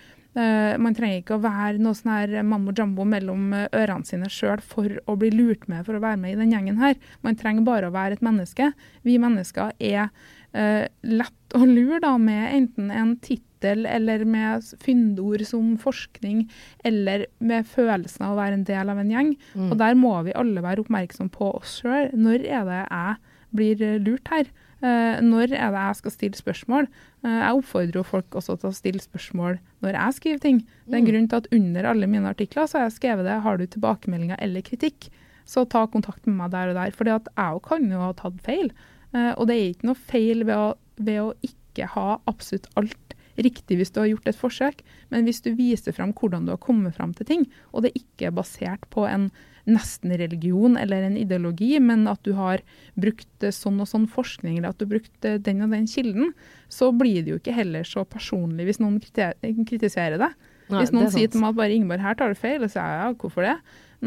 man 0.78 0.94
trenger 0.96 1.22
ikke 1.22 1.36
å 1.38 1.42
være 1.42 1.80
noe 1.82 1.96
sånn 1.96 2.12
her 2.12 2.46
mammo 2.46 2.74
jumbo 2.76 3.06
mellom 3.08 3.52
eh, 3.56 3.68
ørene 3.74 4.06
sine 4.06 4.30
sjøl 4.32 4.62
for 4.64 4.98
å 5.08 5.16
bli 5.18 5.32
lurt 5.34 5.66
med 5.70 5.86
for 5.86 5.98
å 5.98 6.02
være 6.04 6.20
med 6.22 6.34
i 6.34 6.38
den 6.40 6.52
gjengen 6.54 6.80
her. 6.82 6.98
Man 7.26 7.38
trenger 7.38 7.66
bare 7.66 7.88
å 7.88 7.94
være 7.94 8.18
et 8.18 8.24
menneske. 8.24 8.70
Vi 9.06 9.18
mennesker 9.20 9.72
er 9.78 10.08
uh, 10.08 10.84
lett 11.06 11.56
å 11.56 11.62
lure 11.64 12.00
da 12.04 12.14
med 12.20 12.44
enten 12.54 12.92
en 12.94 13.14
tittel 13.24 13.86
eller 13.88 14.22
med 14.28 14.66
fyndord 14.82 15.42
som 15.48 15.72
forskning, 15.80 16.44
eller 16.86 17.26
med 17.42 17.66
følelsen 17.66 18.28
av 18.28 18.36
å 18.36 18.38
være 18.38 18.60
en 18.60 18.68
del 18.68 18.92
av 18.92 19.00
en 19.02 19.10
gjeng. 19.10 19.32
Mm. 19.54 19.72
Og 19.72 19.80
der 19.80 19.98
må 19.98 20.14
vi 20.28 20.36
alle 20.38 20.62
være 20.64 20.84
oppmerksom 20.84 21.32
på 21.34 21.50
oss 21.58 21.80
sjøl. 21.80 22.12
Når 22.14 22.46
er 22.46 22.68
det 22.68 22.84
jeg 22.84 23.18
blir 23.54 23.84
eh, 23.84 24.00
lurt 24.02 24.28
her. 24.32 24.48
Eh, 24.78 25.18
når 25.24 25.50
er 25.58 25.72
det 25.74 25.80
jeg 25.82 25.98
skal 25.98 26.14
stille 26.14 26.38
spørsmål? 26.38 26.86
Eh, 27.24 27.38
jeg 27.40 27.58
oppfordrer 27.58 27.98
jo 27.98 28.04
folk 28.06 28.36
også 28.38 28.54
til 28.60 28.70
å 28.70 28.76
stille 28.76 29.02
spørsmål 29.02 29.58
når 29.82 29.98
jeg 29.98 30.18
skriver 30.18 30.42
ting. 30.44 30.60
Det 30.86 30.94
er 30.94 31.00
en 31.00 31.08
grunn 31.08 31.26
til 31.30 31.40
at 31.42 31.48
under 31.58 31.88
alle 31.90 32.10
mine 32.10 32.30
artikler 32.30 32.68
så 32.68 32.78
har 32.78 32.86
jeg 32.86 32.98
skrevet 33.00 33.26
det 33.26 33.40
har 33.42 33.58
du 33.58 33.66
tilbakemeldinger 33.66 34.38
eller 34.44 34.62
kritikk, 34.66 35.10
så 35.48 35.64
ta 35.66 35.86
kontakt 35.90 36.28
med 36.28 36.38
meg 36.38 36.54
der 36.54 36.70
og 36.70 36.78
der. 36.78 36.94
For 36.94 37.10
jeg 37.10 37.64
kan 37.66 37.90
jo 37.90 38.04
ha 38.04 38.12
tatt 38.14 38.38
feil. 38.46 38.70
Eh, 39.16 39.32
og 39.34 39.48
det 39.50 39.56
er 39.56 39.68
ikke 39.72 39.90
noe 39.90 40.06
feil 40.12 40.46
ved 40.46 40.54
å, 40.54 40.72
ved 41.02 41.22
å 41.24 41.34
ikke 41.42 41.90
ha 41.96 42.08
absolutt 42.30 42.70
alt 42.78 43.16
riktig 43.38 43.78
hvis 43.78 43.92
du 43.94 44.00
har 44.02 44.10
gjort 44.10 44.30
et 44.30 44.38
forsøk, 44.38 44.80
men 45.14 45.26
hvis 45.26 45.42
du 45.44 45.52
viser 45.58 45.94
fram 45.94 46.14
hvordan 46.16 46.46
du 46.46 46.54
har 46.54 46.62
kommet 46.62 46.96
fram 46.96 47.14
til 47.14 47.28
ting, 47.28 47.44
og 47.72 47.86
det 47.86 47.94
ikke 47.98 48.30
er 48.30 48.34
basert 48.34 48.86
på 48.94 49.06
en 49.06 49.28
nesten 49.68 50.14
religion 50.18 50.76
eller 50.80 51.06
en 51.06 51.16
ideologi, 51.20 51.74
men 51.80 52.06
at 52.10 52.22
du 52.26 52.32
har 52.38 52.62
brukt 52.98 53.44
eh, 53.44 53.54
sånn 53.54 53.80
og 53.82 53.90
sånn 53.90 54.06
forskning, 54.10 54.58
eller 54.58 54.72
at 54.72 54.80
du 54.80 54.86
har 54.86 54.94
brukt 54.96 55.28
eh, 55.28 55.38
den 55.42 55.64
og 55.66 55.74
den 55.74 55.88
kilden, 55.90 56.32
så 56.72 56.90
blir 56.96 57.22
det 57.24 57.34
jo 57.34 57.40
ikke 57.40 57.56
heller 57.56 57.88
så 57.88 58.04
personlig 58.08 58.68
hvis 58.68 58.80
noen 58.82 58.98
kritiserer. 59.00 60.18
Nei, 60.18 60.80
hvis 60.80 60.94
noen 60.94 61.08
er 61.08 61.14
sier 61.14 61.30
til 61.32 61.42
meg 61.42 61.54
at 61.54 61.60
bare 61.60 61.76
Ingeborg, 61.76 62.04
her 62.04 62.18
tar 62.18 62.32
du 62.32 62.40
feil, 62.40 62.62
og 62.62 62.70
så 62.70 62.78
sier 62.78 62.96
jeg 62.96 63.04
ja, 63.04 63.12
hvorfor 63.22 63.46
det? 63.46 63.56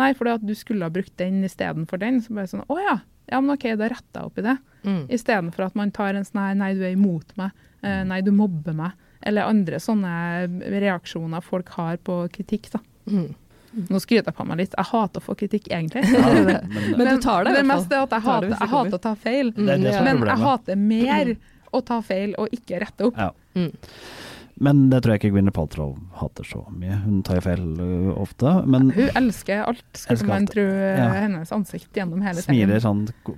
Nei, 0.02 0.12
fordi 0.16 0.36
at 0.38 0.44
du 0.48 0.54
skulle 0.56 0.88
ha 0.88 0.94
brukt 0.94 1.14
den 1.20 1.42
istedenfor 1.44 2.00
den. 2.00 2.22
Så 2.24 2.36
bare 2.36 2.48
sånn, 2.48 2.64
å 2.72 2.78
ja, 2.80 3.00
ja, 3.32 3.40
men 3.40 3.54
OK, 3.56 3.68
da 3.80 3.90
retter 3.92 4.22
jeg 4.22 4.30
opp 4.30 4.40
i 4.40 4.46
det. 4.46 4.58
Mm. 4.86 5.02
Istedenfor 5.18 5.68
at 5.68 5.78
man 5.80 5.94
tar 5.96 6.18
en 6.18 6.28
sånn 6.28 6.42
her 6.42 6.58
nei, 6.60 6.74
du 6.78 6.86
er 6.86 6.96
imot 6.96 7.36
meg, 7.40 7.56
eh, 7.84 8.02
nei, 8.08 8.22
du 8.26 8.32
mobber 8.36 8.76
meg, 8.78 8.98
eller 9.22 9.52
andre 9.52 9.82
sånne 9.82 10.14
reaksjoner 10.82 11.44
folk 11.46 11.70
har 11.78 12.00
på 12.02 12.24
kritikk. 12.34 12.72
da. 12.74 12.82
Mm. 13.10 13.30
Nå 13.72 14.00
skryter 14.04 14.32
jeg 14.32 14.36
på 14.36 14.46
meg 14.48 14.60
litt. 14.60 14.74
Jeg 14.78 14.90
hater 14.90 15.22
å 15.22 15.26
få 15.26 15.36
kritikk, 15.40 15.70
egentlig. 15.72 16.04
Ja, 16.12 16.32
men, 16.34 16.74
Men 16.98 17.08
du 17.08 17.22
tar 17.24 17.46
det 17.46 17.54
i 17.54 17.56
hvert 17.56 17.62
fall. 17.62 17.70
mest 17.72 17.94
er 17.96 18.02
at 18.04 18.16
jeg 18.18 18.26
hater, 18.26 18.50
jeg 18.52 18.72
hater 18.74 18.98
å 18.98 19.02
ta 19.06 19.14
feil. 19.16 19.54
det 19.56 19.78
er 19.78 19.86
det 19.86 19.94
som 19.96 20.10
er 20.10 20.20
Men 20.20 20.34
jeg 20.34 20.44
hater 20.44 20.82
mer 20.82 21.34
å 21.72 21.82
ta 21.88 22.02
feil 22.04 22.36
og 22.42 22.52
ikke 22.56 22.82
rette 22.84 23.08
opp. 23.08 23.22
Ja. 23.22 23.32
Mm. 23.56 23.72
Men 24.62 24.90
det 24.92 25.00
tror 25.02 25.16
jeg 25.16 25.22
ikke 25.24 25.32
Gwyneth 25.34 25.56
Paltrow 25.58 25.96
hater 26.20 26.46
så 26.46 26.60
mye. 26.70 26.94
Hun 27.02 27.24
tar 27.26 27.40
jo 27.40 27.42
feil 27.42 27.64
ofte. 28.22 28.52
Men 28.70 28.92
Hun 28.94 29.10
elsker 29.18 29.64
alt, 29.66 29.82
skulle 29.98 30.14
Elsker 30.20 30.28
man 30.30 30.44
alt. 30.46 30.52
tro, 30.54 30.62
Ja. 30.62 31.08
hennes 31.18 31.52
ansikt 31.56 31.90
gjennom 31.98 32.22
hele 32.22 32.44
smiler 32.46 32.78
serien. 32.80 32.82
sånn 32.86 33.14
ko- 33.26 33.38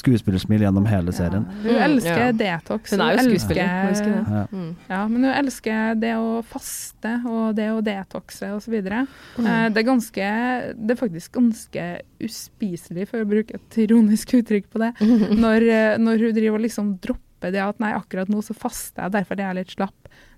skuespillersmil 0.00 0.60
gjennom 0.64 0.86
hele 0.88 1.12
serien. 1.12 1.44
Hun 1.62 1.76
elsker 1.76 2.24
Ja. 2.24 2.32
detox. 2.32 2.90
Hun 2.90 3.00
er 3.00 3.12
jo 3.16 3.28
skuespiller, 3.28 3.90
elsker- 3.90 4.24
må. 4.24 4.48
Ja. 4.88 4.96
Ja, 4.96 5.08
men 5.08 5.22
hun 5.24 5.34
elsker 5.44 6.00
det 6.00 6.14
å 6.16 6.42
faste 6.44 7.12
og 7.26 7.54
det 7.56 7.68
å 7.68 7.82
detoxe 7.84 8.48
osv. 8.56 8.72
Mm. 8.80 9.06
Eh, 9.46 9.68
det, 9.68 9.76
er 9.78 9.90
ganske- 9.92 10.74
det 10.86 10.90
er 10.96 11.06
faktisk 11.08 11.32
ganske 11.32 12.00
uspiselig, 12.20 13.06
for 13.08 13.22
å 13.22 13.28
bruke 13.28 13.54
et 13.54 13.70
ironisk 13.76 14.32
uttrykk 14.40 14.64
på 14.72 14.78
det, 14.80 14.94
når, 15.44 15.68
eh, 15.68 15.96
når 15.98 16.18
hun 16.18 16.32
driver 16.34 16.54
og 16.56 16.62
liksom 16.62 16.98
dropper 17.00 17.20
det 17.52 17.60
at 17.62 17.78
nei, 17.80 17.92
akkurat 17.92 18.28
nå 18.28 18.40
så 18.42 18.54
faster 18.54 19.02
jeg, 19.02 19.12
derfor 19.12 19.34
er 19.40 19.48
jeg 19.50 19.54
litt 19.56 19.74
slapp. 19.76 19.94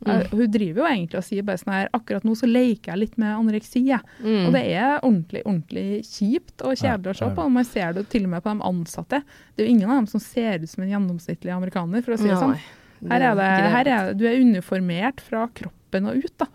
Eh, 0.07 0.23
Mm. 0.23 0.31
hun 0.31 0.51
driver 0.51 0.81
jo 0.83 0.87
egentlig 0.87 1.17
og 1.19 1.25
sier 1.25 1.43
bare 1.43 1.57
sånn 1.59 1.73
her, 1.73 1.89
akkurat 1.95 2.25
nå 2.25 2.33
så 2.37 2.47
leker 2.49 2.93
jeg 2.93 2.99
litt 2.99 3.17
med 3.19 3.37
anoreksi. 3.37 3.83
Mm. 4.25 4.47
Og 4.47 4.53
det 4.53 4.63
er 4.73 5.01
ordentlig, 5.03 5.43
ordentlig 5.45 6.05
kjipt 6.05 6.63
og 6.63 6.77
kjedelig 6.77 7.13
å 7.15 7.17
se 7.17 7.31
på. 7.35 7.43
og 7.45 7.53
Man 7.53 7.65
ser 7.65 7.93
det 7.93 8.09
til 8.09 8.25
og 8.25 8.31
med 8.31 8.43
på 8.43 8.51
de 8.57 8.63
ansatte. 8.63 9.23
Det 9.57 9.63
er 9.65 9.69
jo 9.69 9.75
ingen 9.77 9.91
av 9.91 9.97
dem 10.03 10.07
som 10.07 10.21
ser 10.21 10.59
ut 10.59 10.69
som 10.69 10.83
en 10.85 10.91
gjennomsnittlig 10.91 11.53
amerikaner, 11.53 12.03
for 12.03 12.13
å 12.13 12.19
si 12.19 12.25
det 12.29 12.37
sånn. 12.41 12.57
Her 13.11 13.21
er 13.21 13.35
det, 13.37 13.71
her 13.73 13.87
er 13.87 14.07
det, 14.15 14.19
du 14.19 14.25
er 14.27 14.41
uniformert 14.41 15.21
fra 15.21 15.49
kroppen 15.53 16.07
og 16.09 16.17
ut, 16.25 16.33
da. 16.39 16.47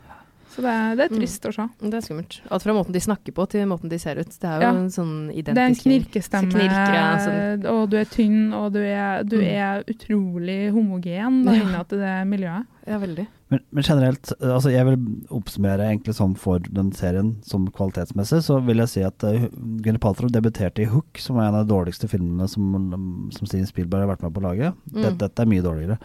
Så 0.52 0.62
det, 0.62 0.68
er- 0.72 0.96
det 1.00 1.06
er 1.06 1.16
trist 1.16 1.46
å 1.48 1.54
se. 1.56 1.66
Det 1.80 1.94
er 1.94 2.02
skummelt. 2.04 2.42
Alt 2.52 2.64
fra 2.64 2.74
måten 2.76 2.92
de 2.92 3.00
snakker 3.00 3.32
på 3.34 3.46
til 3.50 3.66
måten 3.72 3.90
de 3.90 3.98
ser 3.98 4.16
ut. 4.20 4.28
Det 4.28 4.44
er 4.50 4.60
jo 4.60 4.68
Ja. 4.68 4.70
en 4.76 4.90
sånn 4.92 5.32
identisk 5.32 5.56
Det 5.56 5.64
er 5.64 5.68
en 5.72 5.76
knirkestemme, 5.76 6.52
Så 6.52 6.58
knirker, 6.58 6.94
ja, 6.94 7.18
sånn. 7.24 7.66
og 7.72 7.90
du 7.90 7.98
er 7.98 8.06
tynn, 8.06 8.54
og 8.54 8.74
du 8.74 8.80
er, 8.80 9.24
du 9.24 9.38
Mm. 9.38 9.48
er 9.48 9.84
utrolig 9.88 10.72
homogen 10.74 11.46
da, 11.46 11.54
Ja. 11.54 11.62
innad 11.64 11.94
i 11.94 11.98
det 11.98 12.28
miljøet. 12.28 12.66
Ja, 12.88 12.98
veldig. 13.00 13.28
Men, 13.52 13.60
men 13.72 13.84
generelt, 13.84 14.32
altså 14.42 14.72
jeg 14.72 14.86
vil 14.86 14.98
oppsummere 15.30 15.80
egentlig 15.88 16.16
sånn 16.16 16.36
for 16.38 16.60
den 16.60 16.92
serien 16.92 17.36
som 17.44 17.68
kvalitetsmessig, 17.68 18.42
så 18.44 18.60
vil 18.66 18.78
jeg 18.78 18.88
si 18.90 19.02
at 19.04 19.24
uh, 19.24 19.48
Gwyneth 19.82 20.00
Paltrow 20.02 20.30
debuterte 20.30 20.80
i 20.84 20.86
Hook, 20.86 21.18
som 21.18 21.36
var 21.36 21.48
en 21.50 21.56
av 21.56 21.68
de 21.68 21.74
dårligste 21.74 22.08
filmene 22.10 22.48
som, 22.50 23.30
som 23.32 23.46
Steven 23.48 23.68
Spielberg 23.68 24.08
har 24.08 24.16
vært 24.16 24.24
med 24.24 24.34
på 24.34 24.42
å 24.42 24.48
lage. 24.50 24.74
Mm. 24.92 25.02
Dette, 25.04 25.18
dette 25.18 25.40
er 25.40 25.46
mye 25.52 25.62
dårligere 25.62 25.98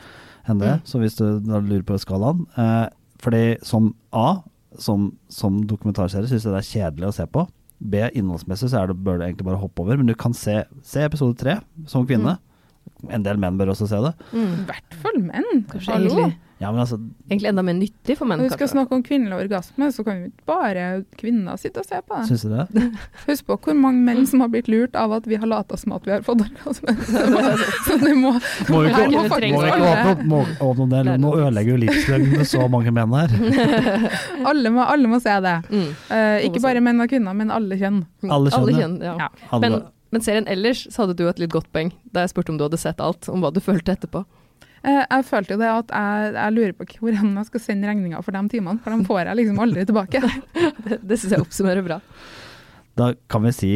enn 0.49 0.59
det, 0.59 0.69
Mm. 0.77 0.85
så 0.85 1.01
hvis 1.01 1.17
du 1.17 1.41
da 1.41 1.59
lurer 1.61 1.83
på 1.83 1.99
skalaen 1.99 2.47
eh, 2.59 2.89
Fordi 3.23 3.57
som 3.67 3.93
A, 4.13 4.43
som, 4.79 5.11
som 5.33 5.63
dokumentarserie, 5.69 6.29
syns 6.31 6.45
jeg 6.45 6.53
det 6.53 6.61
er 6.63 6.73
kjedelig 6.73 7.09
å 7.11 7.17
se 7.17 7.29
på. 7.33 7.47
B, 7.77 8.01
innholdsmessig 8.17 8.71
så 8.73 8.87
det, 8.89 8.97
bør 9.05 9.21
du 9.21 9.27
egentlig 9.27 9.47
bare 9.49 9.61
hoppe 9.61 9.85
over, 9.85 9.99
men 10.01 10.09
du 10.09 10.15
kan 10.17 10.35
se, 10.37 10.63
se 10.87 11.05
episode 11.05 11.37
tre 11.41 11.59
som 11.91 12.07
kvinne. 12.09 12.39
En 13.13 13.23
del 13.23 13.37
menn 13.37 13.59
bør 13.61 13.75
også 13.75 13.87
se 13.91 13.99
det. 14.03 14.15
I 14.33 14.37
Mm. 14.37 14.67
hvert 14.67 14.95
fall 15.03 15.19
menn. 15.23 15.65
Kanskje 15.71 15.93
Hallo. 15.93 16.11
egentlig, 16.11 16.37
Ja, 16.59 16.71
men 16.73 16.81
altså, 16.81 16.97
egentlig 17.29 17.49
enda 17.51 17.63
mer 17.63 17.75
nyttig 17.77 18.15
for 18.17 18.25
menn, 18.25 18.39
Når 18.41 18.45
vi 18.45 18.49
skal 18.55 18.67
kanskje. 18.67 18.73
snakke 18.73 18.93
om 18.97 19.03
kvinnelig 19.05 19.37
orgasme, 19.45 19.89
så 19.93 20.03
kan 20.03 20.23
vi 20.23 20.29
ikke 20.31 20.47
bare 20.47 21.05
kvinner 21.21 21.59
sitte 21.61 21.83
og 21.83 21.85
se 21.85 21.99
på 22.01 22.17
det. 22.17 22.29
syns 22.31 22.43
du 22.43 22.49
det? 22.49 22.93
Husk 23.29 23.45
på 23.47 23.59
hvor 23.61 23.77
mange 23.77 24.01
menn 24.01 24.25
som 24.27 24.41
har 24.41 24.49
blitt 24.49 24.67
lurt 24.67 24.97
av 24.97 25.13
at 25.13 25.27
vi 25.29 25.37
har 25.37 25.47
lata 25.47 25.77
som 25.77 25.93
at 25.93 26.07
vi 26.07 26.13
har 26.13 26.23
fått 26.25 26.41
orgasme. 26.41 26.97
Så 27.87 27.99
det 28.01 28.15
må, 28.17 28.33
Må 28.73 28.81
vi 28.81 28.89
ikke, 28.89 29.05
må 29.13 29.23
vi 29.29 29.51
ikke 29.53 29.69
åpne 29.69 30.13
opp, 30.15 30.23
må, 30.25 30.41
åpne 30.71 31.05
det? 31.05 31.21
Nå 31.21 31.35
ødelegger 31.37 31.77
jo 31.77 31.81
livsløgnen 31.85 32.39
med 32.39 32.47
så 32.49 32.65
mange 32.73 32.91
menn 32.91 33.13
her. 33.13 33.29
alle, 34.51 34.71
må, 34.73 34.81
alle 34.89 35.09
må 35.13 35.21
se 35.21 35.37
det. 35.45 35.57
Mm. 35.69 35.91
Uh, 36.09 36.39
ikke 36.49 36.63
bare 36.65 36.81
menn 36.81 37.01
og 37.05 37.13
kvinner, 37.13 37.37
men 37.37 37.53
alle 37.53 37.77
kjønn. 37.77 38.01
Alle 38.31 38.51
skjønner. 38.51 38.81
kjønn, 38.81 38.97
ja. 39.05 39.15
Ja. 39.27 39.29
Alle, 39.53 39.61
Men, 39.69 39.83
men 40.17 40.25
serien 40.25 40.49
ellers 40.49 40.87
så 40.89 41.05
hadde 41.05 41.19
du 41.19 41.27
et 41.29 41.43
litt 41.43 41.53
godt 41.53 41.69
poeng 41.77 41.91
da 42.09 42.25
jeg 42.25 42.33
spurte 42.33 42.55
om 42.55 42.57
du 42.57 42.65
hadde 42.65 42.81
sett 42.81 43.03
alt, 43.05 43.29
om 43.29 43.45
hva 43.45 43.51
du 43.53 43.61
følte 43.61 43.93
etterpå. 43.93 44.25
Eh, 44.87 45.03
jeg 45.03 45.27
følte 45.29 45.55
jo 45.57 45.61
det 45.61 45.69
at 45.69 45.93
jeg, 45.93 46.33
jeg 46.39 46.55
lurer 46.57 46.73
på 46.79 46.87
hvor 47.03 47.13
jeg 47.19 47.45
skal 47.51 47.65
sende 47.67 47.91
regninga 47.91 48.23
for 48.25 48.33
de 48.37 48.43
timene, 48.55 48.81
for 48.81 48.97
de 48.97 49.05
får 49.09 49.23
jeg 49.27 49.41
liksom 49.43 49.61
aldri 49.67 49.85
tilbake. 49.89 50.25
Det, 50.87 51.01
det 51.03 51.19
syns 51.21 51.37
jeg 51.37 51.43
oppsummerer 51.45 51.83
bra. 51.85 52.01
da 52.97 53.13
kan 53.29 53.43
vi 53.45 53.53
si 53.53 53.73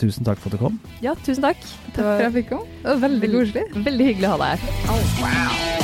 tusen 0.00 0.24
takk 0.24 0.38
for 0.40 0.48
at 0.52 0.58
du 0.58 0.62
kom. 0.62 0.78
Ja, 1.04 1.14
tusen 1.26 1.44
takk. 1.44 1.60
Det 1.90 1.98
For 1.98 2.06
var 2.06 2.24
jeg 2.28 2.36
fikk 2.38 2.50
komme. 2.54 2.80
Det 2.80 2.88
var 2.94 3.04
veldig 3.08 3.32
koselig. 3.34 3.66
veldig 3.90 4.10
hyggelig 4.12 4.30
å 4.30 4.34
ha 4.36 4.42
deg 4.44 4.66
her. 4.66 4.82
Oh, 4.94 5.14
wow. 5.24 5.79